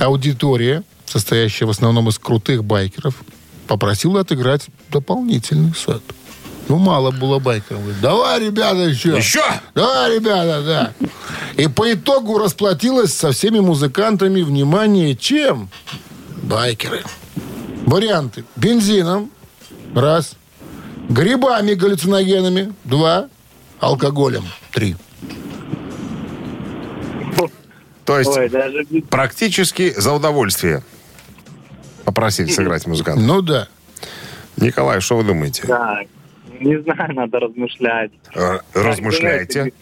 Аудитория, 0.00 0.82
состоящая 1.04 1.66
в 1.66 1.70
основном 1.70 2.08
из 2.08 2.18
крутых 2.18 2.64
байкеров, 2.64 3.14
попросила 3.66 4.20
отыграть 4.20 4.66
дополнительный 4.90 5.74
сет. 5.74 6.02
Ну, 6.68 6.76
мало 6.76 7.10
было 7.10 7.38
байкеров. 7.38 7.80
Давай, 8.00 8.40
ребята, 8.46 8.80
еще. 8.80 9.16
Еще? 9.16 9.42
Да, 9.74 10.08
ребята, 10.08 10.62
да. 10.62 11.08
И 11.56 11.66
по 11.66 11.90
итогу 11.92 12.38
расплатилась 12.38 13.14
со 13.14 13.32
всеми 13.32 13.58
музыкантами, 13.58 14.42
внимание, 14.42 15.16
чем? 15.16 15.70
Байкеры. 16.42 17.02
Варианты. 17.86 18.44
Бензином. 18.56 19.30
Раз. 20.00 20.36
Грибами 21.08 21.74
галлюциногенами. 21.74 22.72
Два. 22.84 23.28
Алкоголем. 23.80 24.44
Три. 24.72 24.96
То 28.04 28.18
есть 28.18 28.34
Ой, 28.38 28.48
даже... 28.48 28.86
практически 29.10 29.92
за 29.94 30.14
удовольствие 30.14 30.82
попросили 32.06 32.48
сыграть 32.48 32.86
музыканта. 32.86 33.20
Ну 33.20 33.42
да. 33.42 33.68
Николай, 34.56 35.00
что 35.00 35.18
вы 35.18 35.24
думаете? 35.24 35.64
Да, 35.66 36.00
не 36.58 36.80
знаю, 36.80 37.14
надо 37.14 37.38
размышлять. 37.38 38.10
Э, 38.34 38.60
Размышляйте. 38.72 39.72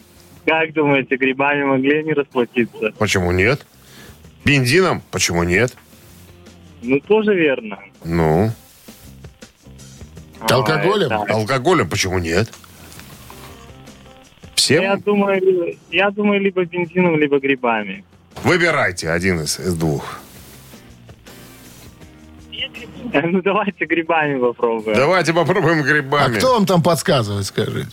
Как 0.45 0.73
думаете, 0.73 1.15
грибами 1.15 1.63
могли 1.63 1.99
они 1.99 2.11
расплатиться? 2.11 2.91
Почему 2.97 3.31
нет? 3.31 3.65
Бензином? 4.43 5.01
Почему 5.09 5.43
нет? 5.43 5.73
Ну, 6.81 6.99
тоже 6.99 7.33
верно. 7.33 7.79
Ну, 8.03 8.51
Алкоголем? 10.41 11.09
Да. 11.09 11.23
алкоголем? 11.29 11.89
Почему 11.89 12.19
нет? 12.19 12.49
Я 14.49 14.51
Всем 14.55 15.01
думаю, 15.01 15.77
я 15.91 16.09
думаю, 16.11 16.41
либо 16.41 16.65
бензином, 16.65 17.17
либо 17.17 17.39
грибами. 17.39 18.03
выбирайте 18.43 19.09
один 19.09 19.41
из, 19.41 19.59
из 19.59 19.73
двух. 19.75 20.19
Ну, 23.13 23.41
давайте 23.41 23.85
грибами 23.85 24.37
попробуем. 24.39 24.97
Давайте 24.97 25.33
попробуем 25.33 25.79
А 25.79 25.83
грибами. 25.83 26.37
кто 26.37 26.53
вам 26.53 26.65
там 26.65 26.83
подсказывает, 26.83 27.45
скажите? 27.45 27.89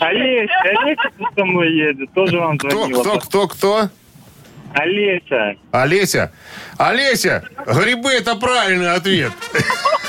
Олеся, 0.00 0.52
Олеся 0.62 1.10
со 1.36 1.44
мной 1.44 1.70
едет, 1.72 2.12
тоже 2.14 2.38
вам 2.38 2.56
Кто, 2.56 2.70
звонила. 2.70 3.02
кто, 3.02 3.18
кто, 3.18 3.48
кто? 3.48 3.88
Олеся. 4.72 5.56
Олеся. 5.72 6.32
Олеся, 6.78 7.44
грибы 7.66 8.10
это 8.12 8.36
правильный 8.36 8.92
ответ. 8.94 9.32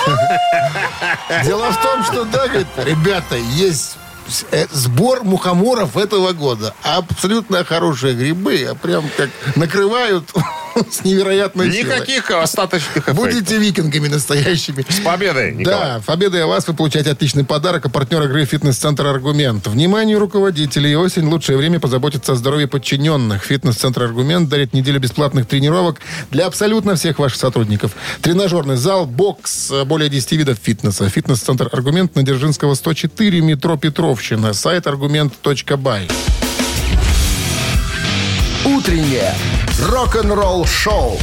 Дело 1.44 1.72
в 1.72 1.82
том, 1.82 2.04
что, 2.04 2.26
да, 2.26 2.48
говорит, 2.48 2.68
ребята, 2.78 3.36
есть 3.36 3.98
э, 4.52 4.68
сбор 4.72 5.24
мухоморов 5.24 5.98
этого 5.98 6.34
года. 6.34 6.74
Абсолютно 6.84 7.64
хорошие 7.64 8.14
грибы, 8.14 8.68
а 8.70 8.76
прям 8.76 9.06
как 9.18 9.30
накрывают 9.56 10.30
с 10.92 11.04
невероятной 11.04 11.72
силой. 11.72 11.96
Никаких 11.96 12.32
остаточных 12.32 12.92
эффектов. 12.98 13.16
Будете 13.16 13.58
викингами 13.58 14.08
настоящими. 14.08 14.86
С 14.88 15.00
победой, 15.00 15.54
Николай. 15.54 15.80
Да, 15.80 16.02
победой 16.06 16.46
вас 16.46 16.68
вы 16.68 16.74
получаете 16.74 17.12
отличный 17.12 17.44
подарок. 17.44 17.86
А 17.86 17.90
партнер 17.90 18.24
игры 18.24 18.46
«Фитнес-центр 18.46 19.06
Аргумент». 19.08 19.68
Внимание 19.68 20.18
руководителей. 20.18 20.96
Осень– 20.96 21.26
лучшее 21.28 21.58
время 21.58 21.80
позаботиться 21.80 22.34
о 22.34 22.36
здоровье 22.36 22.68
подчиненных. 22.68 23.44
«Фитнес-центр 23.44 24.04
Аргумент» 24.04 24.50
дарит 24.50 24.74
неделю 24.74 25.00
бесплатных 25.00 25.48
тренировок 25.48 26.00
для 26.30 26.46
абсолютно 26.46 26.96
всех 26.96 27.20
ваших 27.20 27.38
сотрудников. 27.38 27.92
Тренажерный 28.22 28.76
зал, 28.76 29.06
бокс, 29.06 29.72
э, 29.72 29.84
более 29.84 30.10
10 30.10 30.34
видов 30.34 30.58
фитнеса. 30.62 31.10
«Фитнес-центр 31.10 31.70
Аргумент» 31.72 32.16
на 32.16 32.24
Дзержинского, 32.24 32.76
104, 32.76 33.42
метро 33.42 33.78
Петровщина. 33.78 34.54
Сайт 34.54 34.88
аргумент.бай. 34.88 36.08
Утреннее 38.82 39.32
рок-н-ролл 39.90 40.66
шоу 40.66 41.16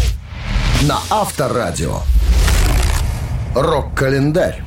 на 0.83 1.01
Авторадио. 1.11 2.03
Рок-календарь. 3.53 4.62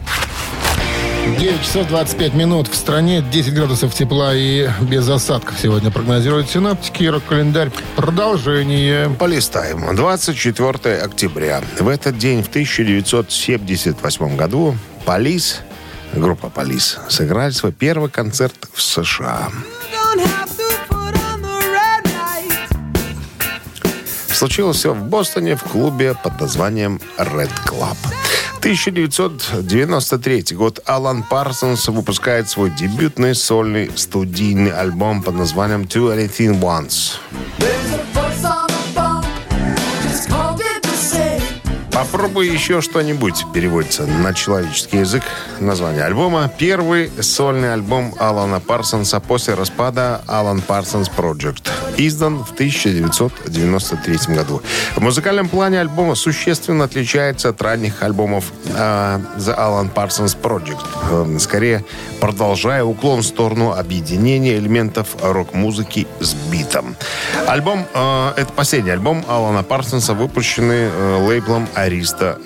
9 1.39 1.61
часов 1.61 1.87
25 1.87 2.33
минут. 2.33 2.67
В 2.67 2.75
стране 2.75 3.21
10 3.21 3.53
градусов 3.53 3.93
тепла 3.93 4.35
и 4.35 4.69
без 4.81 5.07
осадков 5.07 5.57
сегодня 5.57 5.89
прогнозируют 5.89 6.49
синаптики. 6.49 7.05
Рок-календарь. 7.05 7.71
Продолжение. 7.95 9.09
Полистаем. 9.11 9.95
24 9.95 10.97
октября. 10.97 11.61
В 11.79 11.87
этот 11.87 12.17
день, 12.17 12.43
в 12.43 12.49
1978 12.49 14.35
году, 14.35 14.75
Полис 15.05 15.61
группа 16.13 16.49
Полис, 16.49 16.97
сыграли 17.07 17.51
свой 17.51 17.71
первый 17.71 18.09
концерт 18.09 18.67
в 18.73 18.81
США. 18.81 19.49
Случилось 24.41 24.77
все 24.77 24.95
в 24.95 25.03
Бостоне 25.03 25.55
в 25.55 25.61
клубе 25.61 26.15
под 26.23 26.41
названием 26.41 26.99
Red 27.19 27.51
Club. 27.67 27.95
1993 28.57 30.55
год 30.55 30.79
Алан 30.87 31.21
Парсонс 31.21 31.87
выпускает 31.89 32.49
свой 32.49 32.71
дебютный 32.71 33.35
сольный 33.35 33.91
студийный 33.95 34.71
альбом 34.71 35.21
под 35.21 35.35
названием 35.35 35.83
Two 35.83 36.11
Anything 36.11 36.59
Once. 36.59 37.19
Попробуй 42.01 42.47
еще 42.47 42.81
что-нибудь 42.81 43.45
переводится 43.53 44.07
на 44.07 44.33
человеческий 44.33 44.97
язык. 44.97 45.21
Название 45.59 46.03
альбома. 46.03 46.51
Первый 46.57 47.11
сольный 47.21 47.73
альбом 47.73 48.15
Алана 48.17 48.59
Парсонса 48.59 49.19
после 49.19 49.53
распада 49.53 50.23
Alan 50.25 50.63
Parsons 50.67 51.11
Project. 51.15 51.69
Издан 51.97 52.43
в 52.43 52.53
1993 52.53 54.33
году. 54.33 54.63
В 54.95 55.01
музыкальном 55.01 55.47
плане 55.47 55.79
альбома 55.79 56.15
существенно 56.15 56.85
отличается 56.85 57.49
от 57.49 57.61
ранних 57.61 58.01
альбомов 58.01 58.45
э, 58.65 59.19
The 59.37 59.55
Alan 59.55 59.93
Parsons 59.93 60.35
Project. 60.41 60.83
Э, 61.11 61.37
скорее, 61.37 61.85
продолжая 62.19 62.83
уклон 62.83 63.19
в 63.19 63.25
сторону 63.25 63.73
объединения 63.73 64.55
элементов 64.55 65.09
рок-музыки 65.21 66.07
с 66.19 66.33
битом. 66.33 66.95
Альбом, 67.47 67.85
э, 67.93 68.33
это 68.37 68.51
последний 68.53 68.91
альбом 68.91 69.23
Алана 69.27 69.61
Парсонса, 69.61 70.15
выпущенный 70.15 70.89
э, 70.89 71.27
лейблом 71.27 71.67
Ариста. 71.91 72.39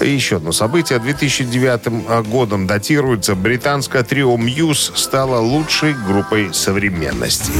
И 0.00 0.08
еще 0.08 0.36
одно 0.36 0.52
событие. 0.52 0.98
2009 0.98 2.26
годом 2.28 2.66
датируется. 2.66 3.34
Британское 3.34 4.02
трио 4.02 4.36
Muse 4.36 4.96
стало 4.96 5.38
лучшей 5.40 5.94
группой 5.94 6.52
современности. 6.52 7.52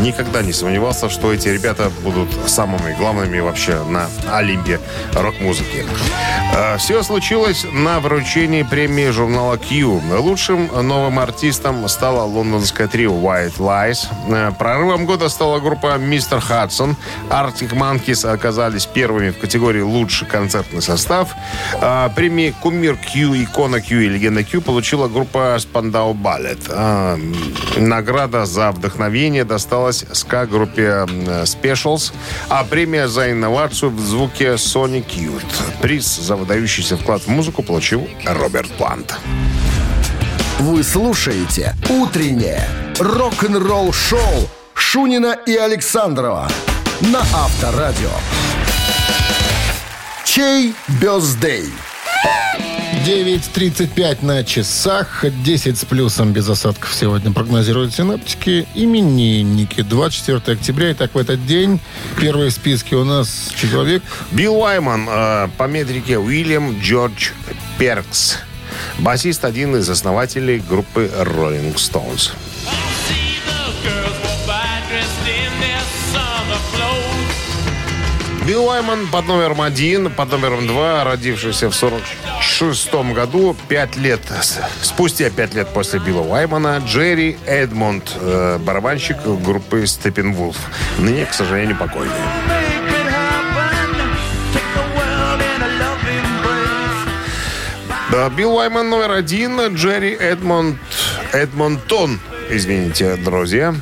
Никогда 0.00 0.42
не 0.42 0.52
сомневался, 0.52 1.10
что 1.10 1.32
эти 1.32 1.48
ребята 1.48 1.90
будут 2.02 2.28
самыми 2.46 2.94
главными 2.96 3.38
вообще 3.40 3.82
на 3.84 4.08
Олимпе 4.32 4.80
рок-музыки. 5.14 5.84
Э, 6.54 6.78
Все 6.78 7.02
случилось 7.02 7.66
на 7.70 8.00
вручении 8.00 8.62
премии 8.62 9.10
журнала 9.10 9.58
Q. 9.58 10.00
Лучшим 10.18 10.70
новым 10.86 11.18
артистом 11.18 11.86
стала 11.88 12.22
лондонская 12.24 12.88
трио 12.88 13.12
White 13.12 13.58
Lies. 13.58 14.06
Э, 14.28 14.52
Прорывом 14.58 15.04
года 15.04 15.28
стала 15.28 15.60
группа 15.60 15.98
Мистер 15.98 16.40
Хадсон. 16.40 16.96
Arctic 17.28 17.72
Monkeys 17.72 18.26
оказались 18.26 18.86
первыми 18.86 19.30
в 19.30 19.38
категории 19.38 19.82
«Лучший 19.82 20.26
концертный 20.26 20.80
состав». 20.80 21.34
Э, 21.80 22.08
Премии 22.16 22.54
«Кумир 22.62 22.96
Q», 22.96 23.34
«Икона 23.34 23.82
Q» 23.82 24.00
и 24.00 24.08
«Легенда 24.08 24.44
Q» 24.44 24.62
получила 24.62 25.08
группа 25.08 25.56
Spandau 25.58 26.14
Ballet. 26.14 26.58
Награда 27.76 28.46
за 28.46 28.70
вдохновение 28.72 29.44
досталась 29.44 29.89
ска-группе 29.92 31.06
э, 31.06 31.44
Specials, 31.44 32.12
а 32.48 32.64
премия 32.64 33.08
за 33.08 33.30
инновацию 33.30 33.90
в 33.90 34.00
звуке 34.00 34.54
Sonic 34.54 35.06
Youth. 35.16 35.80
Приз 35.80 36.06
за 36.06 36.36
выдающийся 36.36 36.96
вклад 36.96 37.22
в 37.22 37.28
музыку 37.28 37.62
получил 37.62 38.08
Роберт 38.24 38.70
Плант. 38.72 39.16
Вы 40.58 40.82
слушаете 40.84 41.74
«Утреннее 41.88 42.68
рок-н-ролл-шоу» 42.98 44.48
Шунина 44.74 45.36
и 45.46 45.56
Александрова 45.56 46.48
на 47.00 47.20
Авторадио. 47.20 48.10
Чей 50.24 50.74
бездей? 51.00 51.70
9.35 53.06 54.18
на 54.26 54.44
часах, 54.44 55.24
10 55.42 55.78
с 55.78 55.84
плюсом 55.86 56.32
без 56.32 56.46
осадков 56.50 56.94
сегодня 56.94 57.32
прогнозируют 57.32 57.94
синаптики. 57.94 58.66
Именинники. 58.74 59.80
24 59.80 60.58
октября. 60.58 60.92
Итак, 60.92 61.14
в 61.14 61.18
этот 61.18 61.46
день 61.46 61.80
первые 62.20 62.50
в 62.50 62.52
списке 62.52 62.96
у 62.96 63.04
нас 63.04 63.52
человек. 63.58 64.02
Билл 64.32 64.60
Уайман 64.60 65.08
э, 65.08 65.48
по 65.56 65.64
метрике 65.64 66.18
Уильям 66.18 66.78
Джордж 66.80 67.30
Перкс. 67.78 68.36
Басист 68.98 69.46
один 69.46 69.76
из 69.76 69.88
основателей 69.88 70.58
группы 70.58 71.10
Rolling 71.20 71.76
Stones. 71.76 72.32
Билл 78.50 78.66
Уайман 78.66 79.06
под 79.06 79.28
номером 79.28 79.60
один, 79.60 80.10
под 80.10 80.32
номером 80.32 80.66
два, 80.66 81.04
родившийся 81.04 81.70
в 81.70 81.72
46 81.72 82.92
году, 83.14 83.54
пять 83.68 83.94
лет, 83.94 84.20
спустя 84.82 85.30
пять 85.30 85.54
лет 85.54 85.68
после 85.68 86.00
Билла 86.00 86.22
Уаймана, 86.22 86.82
Джерри 86.84 87.38
Эдмонд, 87.46 88.12
э, 88.16 88.58
барабанщик 88.58 89.18
группы 89.22 89.86
Степенвулф. 89.86 90.56
Ныне, 90.98 91.26
к 91.26 91.32
сожалению, 91.32 91.76
покойный. 91.76 92.10
Да, 98.10 98.28
Билл 98.30 98.56
Уайман 98.56 98.90
номер 98.90 99.12
один, 99.12 99.76
Джерри 99.76 100.10
Эдмонд, 100.10 100.76
Эдмонтон, 101.30 102.18
извините, 102.50 103.14
друзья, 103.14 103.76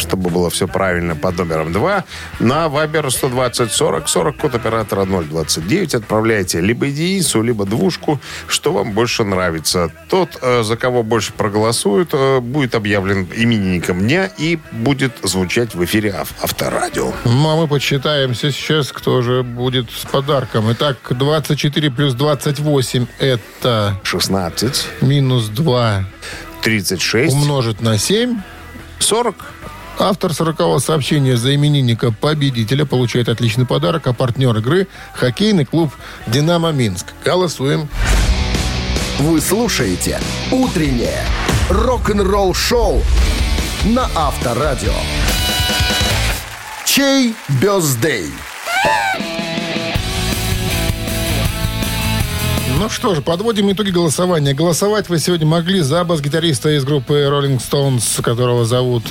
чтобы 0.00 0.30
было 0.30 0.48
все 0.50 0.66
правильно, 0.66 1.14
под 1.14 1.38
номером 1.38 1.72
2, 1.72 2.04
на 2.40 2.68
Вайбер 2.68 3.10
120 3.10 3.70
40 3.72 4.08
40, 4.08 4.36
код 4.36 4.54
оператора 4.54 5.04
029, 5.04 5.94
отправляйте 5.94 6.60
либо 6.60 6.86
единицу, 6.86 7.42
либо 7.42 7.64
двушку, 7.66 8.18
что 8.48 8.72
вам 8.72 8.92
больше 8.92 9.24
нравится. 9.24 9.90
Тот, 10.08 10.38
э, 10.42 10.62
за 10.62 10.76
кого 10.76 11.02
больше 11.02 11.32
проголосуют, 11.32 12.10
э, 12.12 12.40
будет 12.40 12.74
объявлен 12.74 13.28
именинником 13.36 14.00
дня 14.00 14.30
и 14.38 14.58
будет 14.72 15.12
звучать 15.22 15.74
в 15.74 15.84
эфире 15.84 16.10
ав- 16.12 16.32
Авторадио. 16.42 17.12
Ну, 17.24 17.48
а 17.50 17.56
мы 17.56 17.68
подсчитаемся 17.68 18.50
сейчас, 18.50 18.92
кто 18.92 19.20
же 19.22 19.42
будет 19.42 19.90
с 19.90 20.06
подарком. 20.06 20.72
Итак, 20.72 20.96
24 21.10 21.90
плюс 21.90 22.14
28 22.14 23.06
это 23.18 24.00
16, 24.02 24.86
минус 25.02 25.48
2 25.48 26.04
36, 26.62 27.32
умножить 27.34 27.80
на 27.80 27.98
7. 27.98 28.40
40. 28.98 29.34
Автор 30.02 30.32
40 30.32 30.80
сообщения 30.80 31.36
за 31.36 31.54
именинника 31.54 32.10
победителя 32.10 32.86
получает 32.86 33.28
отличный 33.28 33.66
подарок, 33.66 34.06
а 34.06 34.14
партнер 34.14 34.56
игры– 34.56 34.88
хоккейный 35.12 35.66
клуб 35.66 35.92
«Динамо 36.26 36.72
Минск». 36.72 37.08
Голосуем. 37.22 37.86
Вы 39.18 39.42
слушаете 39.42 40.18
«Утреннее 40.50 41.22
рок-н-ролл-шоу» 41.68 43.02
на 43.84 44.08
Авторадио. 44.16 44.94
Чей 46.86 47.34
бездей? 47.60 48.30
Ну 52.78 52.88
что 52.88 53.14
же, 53.14 53.20
подводим 53.20 53.70
итоги 53.70 53.90
голосования. 53.90 54.54
Голосовать 54.54 55.10
вы 55.10 55.18
сегодня 55.18 55.46
могли 55.46 55.82
за 55.82 56.02
бас-гитариста 56.04 56.74
из 56.74 56.84
группы 56.86 57.12
Rolling 57.12 57.60
Stones, 57.60 58.22
которого 58.22 58.64
зовут 58.64 59.04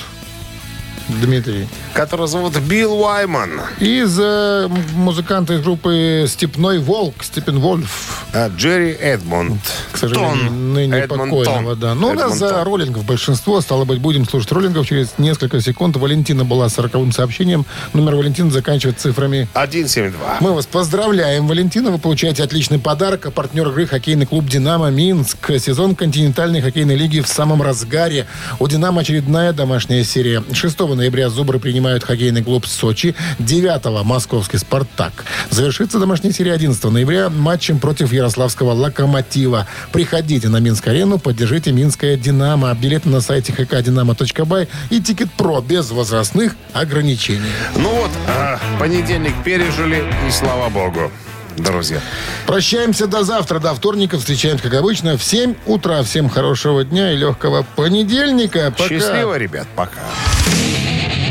Дмитрий. 1.20 1.68
Которого 1.92 2.26
зовут 2.26 2.58
Билл 2.60 3.00
Уайман. 3.00 3.60
И 3.80 4.02
за 4.04 4.70
музыканта 4.94 5.54
из 5.54 5.62
группы 5.62 6.24
«Степной 6.28 6.78
волк», 6.78 7.22
Степен 7.22 7.58
Вольф. 7.58 8.24
А, 8.32 8.48
Джерри 8.48 8.92
Эдмонд. 8.92 9.60
К 9.92 9.96
сожалению, 9.96 10.48
Тон. 10.48 10.74
ныне 10.74 10.98
Эдмонд 10.98 11.30
покойного, 11.30 11.76
да. 11.76 11.94
Но 11.94 12.10
у 12.10 12.14
нас 12.14 12.38
за 12.38 12.50
Тон. 12.50 12.64
роллингов 12.64 13.04
большинство. 13.04 13.60
Стало 13.60 13.84
быть, 13.84 13.98
будем 13.98 14.26
слушать 14.26 14.52
роллингов 14.52 14.86
через 14.86 15.14
несколько 15.18 15.60
секунд. 15.60 15.96
Валентина 15.96 16.44
была 16.44 16.68
с 16.68 16.74
40 16.74 17.12
сообщением. 17.12 17.66
Номер 17.92 18.14
Валентины 18.14 18.50
заканчивается 18.50 19.08
цифрами 19.08 19.48
172. 19.50 20.38
Мы 20.40 20.52
вас 20.52 20.66
поздравляем, 20.66 21.46
Валентина. 21.48 21.90
Вы 21.90 21.98
получаете 21.98 22.42
отличный 22.44 22.78
подарок. 22.78 23.26
А 23.26 23.30
партнер 23.30 23.68
игры 23.68 23.86
хоккейный 23.86 24.26
клуб 24.26 24.46
«Динамо 24.46 24.90
Минск». 24.90 25.50
Сезон 25.58 25.96
Континентальной 25.96 26.60
хоккейной 26.60 26.96
лиги 26.96 27.20
в 27.20 27.28
самом 27.28 27.62
разгаре. 27.62 28.26
У 28.58 28.68
«Динамо» 28.68 29.00
очередная 29.00 29.52
домашняя 29.52 30.04
серия. 30.04 30.42
6 30.52 30.78
ноября 30.78 30.99
«Зубры» 31.30 31.58
принимают 31.58 32.04
хоккейный 32.04 32.42
клуб 32.42 32.66
«Сочи». 32.66 33.14
9 33.38 34.04
московский 34.04 34.58
«Спартак». 34.58 35.24
Завершится 35.50 35.98
домашняя 35.98 36.32
серия 36.32 36.52
11 36.52 36.82
ноября 36.84 37.30
матчем 37.30 37.78
против 37.78 38.12
ярославского 38.12 38.72
«Локомотива». 38.72 39.66
Приходите 39.92 40.48
на 40.48 40.58
Минск-арену, 40.58 41.18
поддержите 41.18 41.72
«Минское 41.72 42.16
Динамо». 42.16 42.74
Билеты 42.74 43.08
на 43.08 43.20
сайте 43.20 43.52
hcdinamo.by 43.52 44.68
и 44.90 45.00
Ticketpro 45.00 45.60
без 45.60 45.90
возрастных 45.90 46.56
ограничений. 46.72 47.50
Ну 47.76 47.90
вот, 47.90 48.10
а, 48.28 48.58
понедельник 48.78 49.34
пережили, 49.44 50.04
и 50.26 50.30
слава 50.30 50.68
богу, 50.68 51.10
друзья. 51.56 52.00
Прощаемся 52.46 53.06
до 53.06 53.22
завтра, 53.22 53.58
до 53.58 53.74
вторника. 53.74 54.18
Встречаемся, 54.18 54.64
как 54.64 54.74
обычно, 54.74 55.16
в 55.16 55.22
7 55.22 55.54
утра. 55.66 56.02
Всем 56.02 56.28
хорошего 56.28 56.84
дня 56.84 57.12
и 57.12 57.16
легкого 57.16 57.64
понедельника. 57.76 58.72
Пока. 58.76 58.88
Счастливо, 58.88 59.36
ребят, 59.36 59.66
пока. 59.76 60.00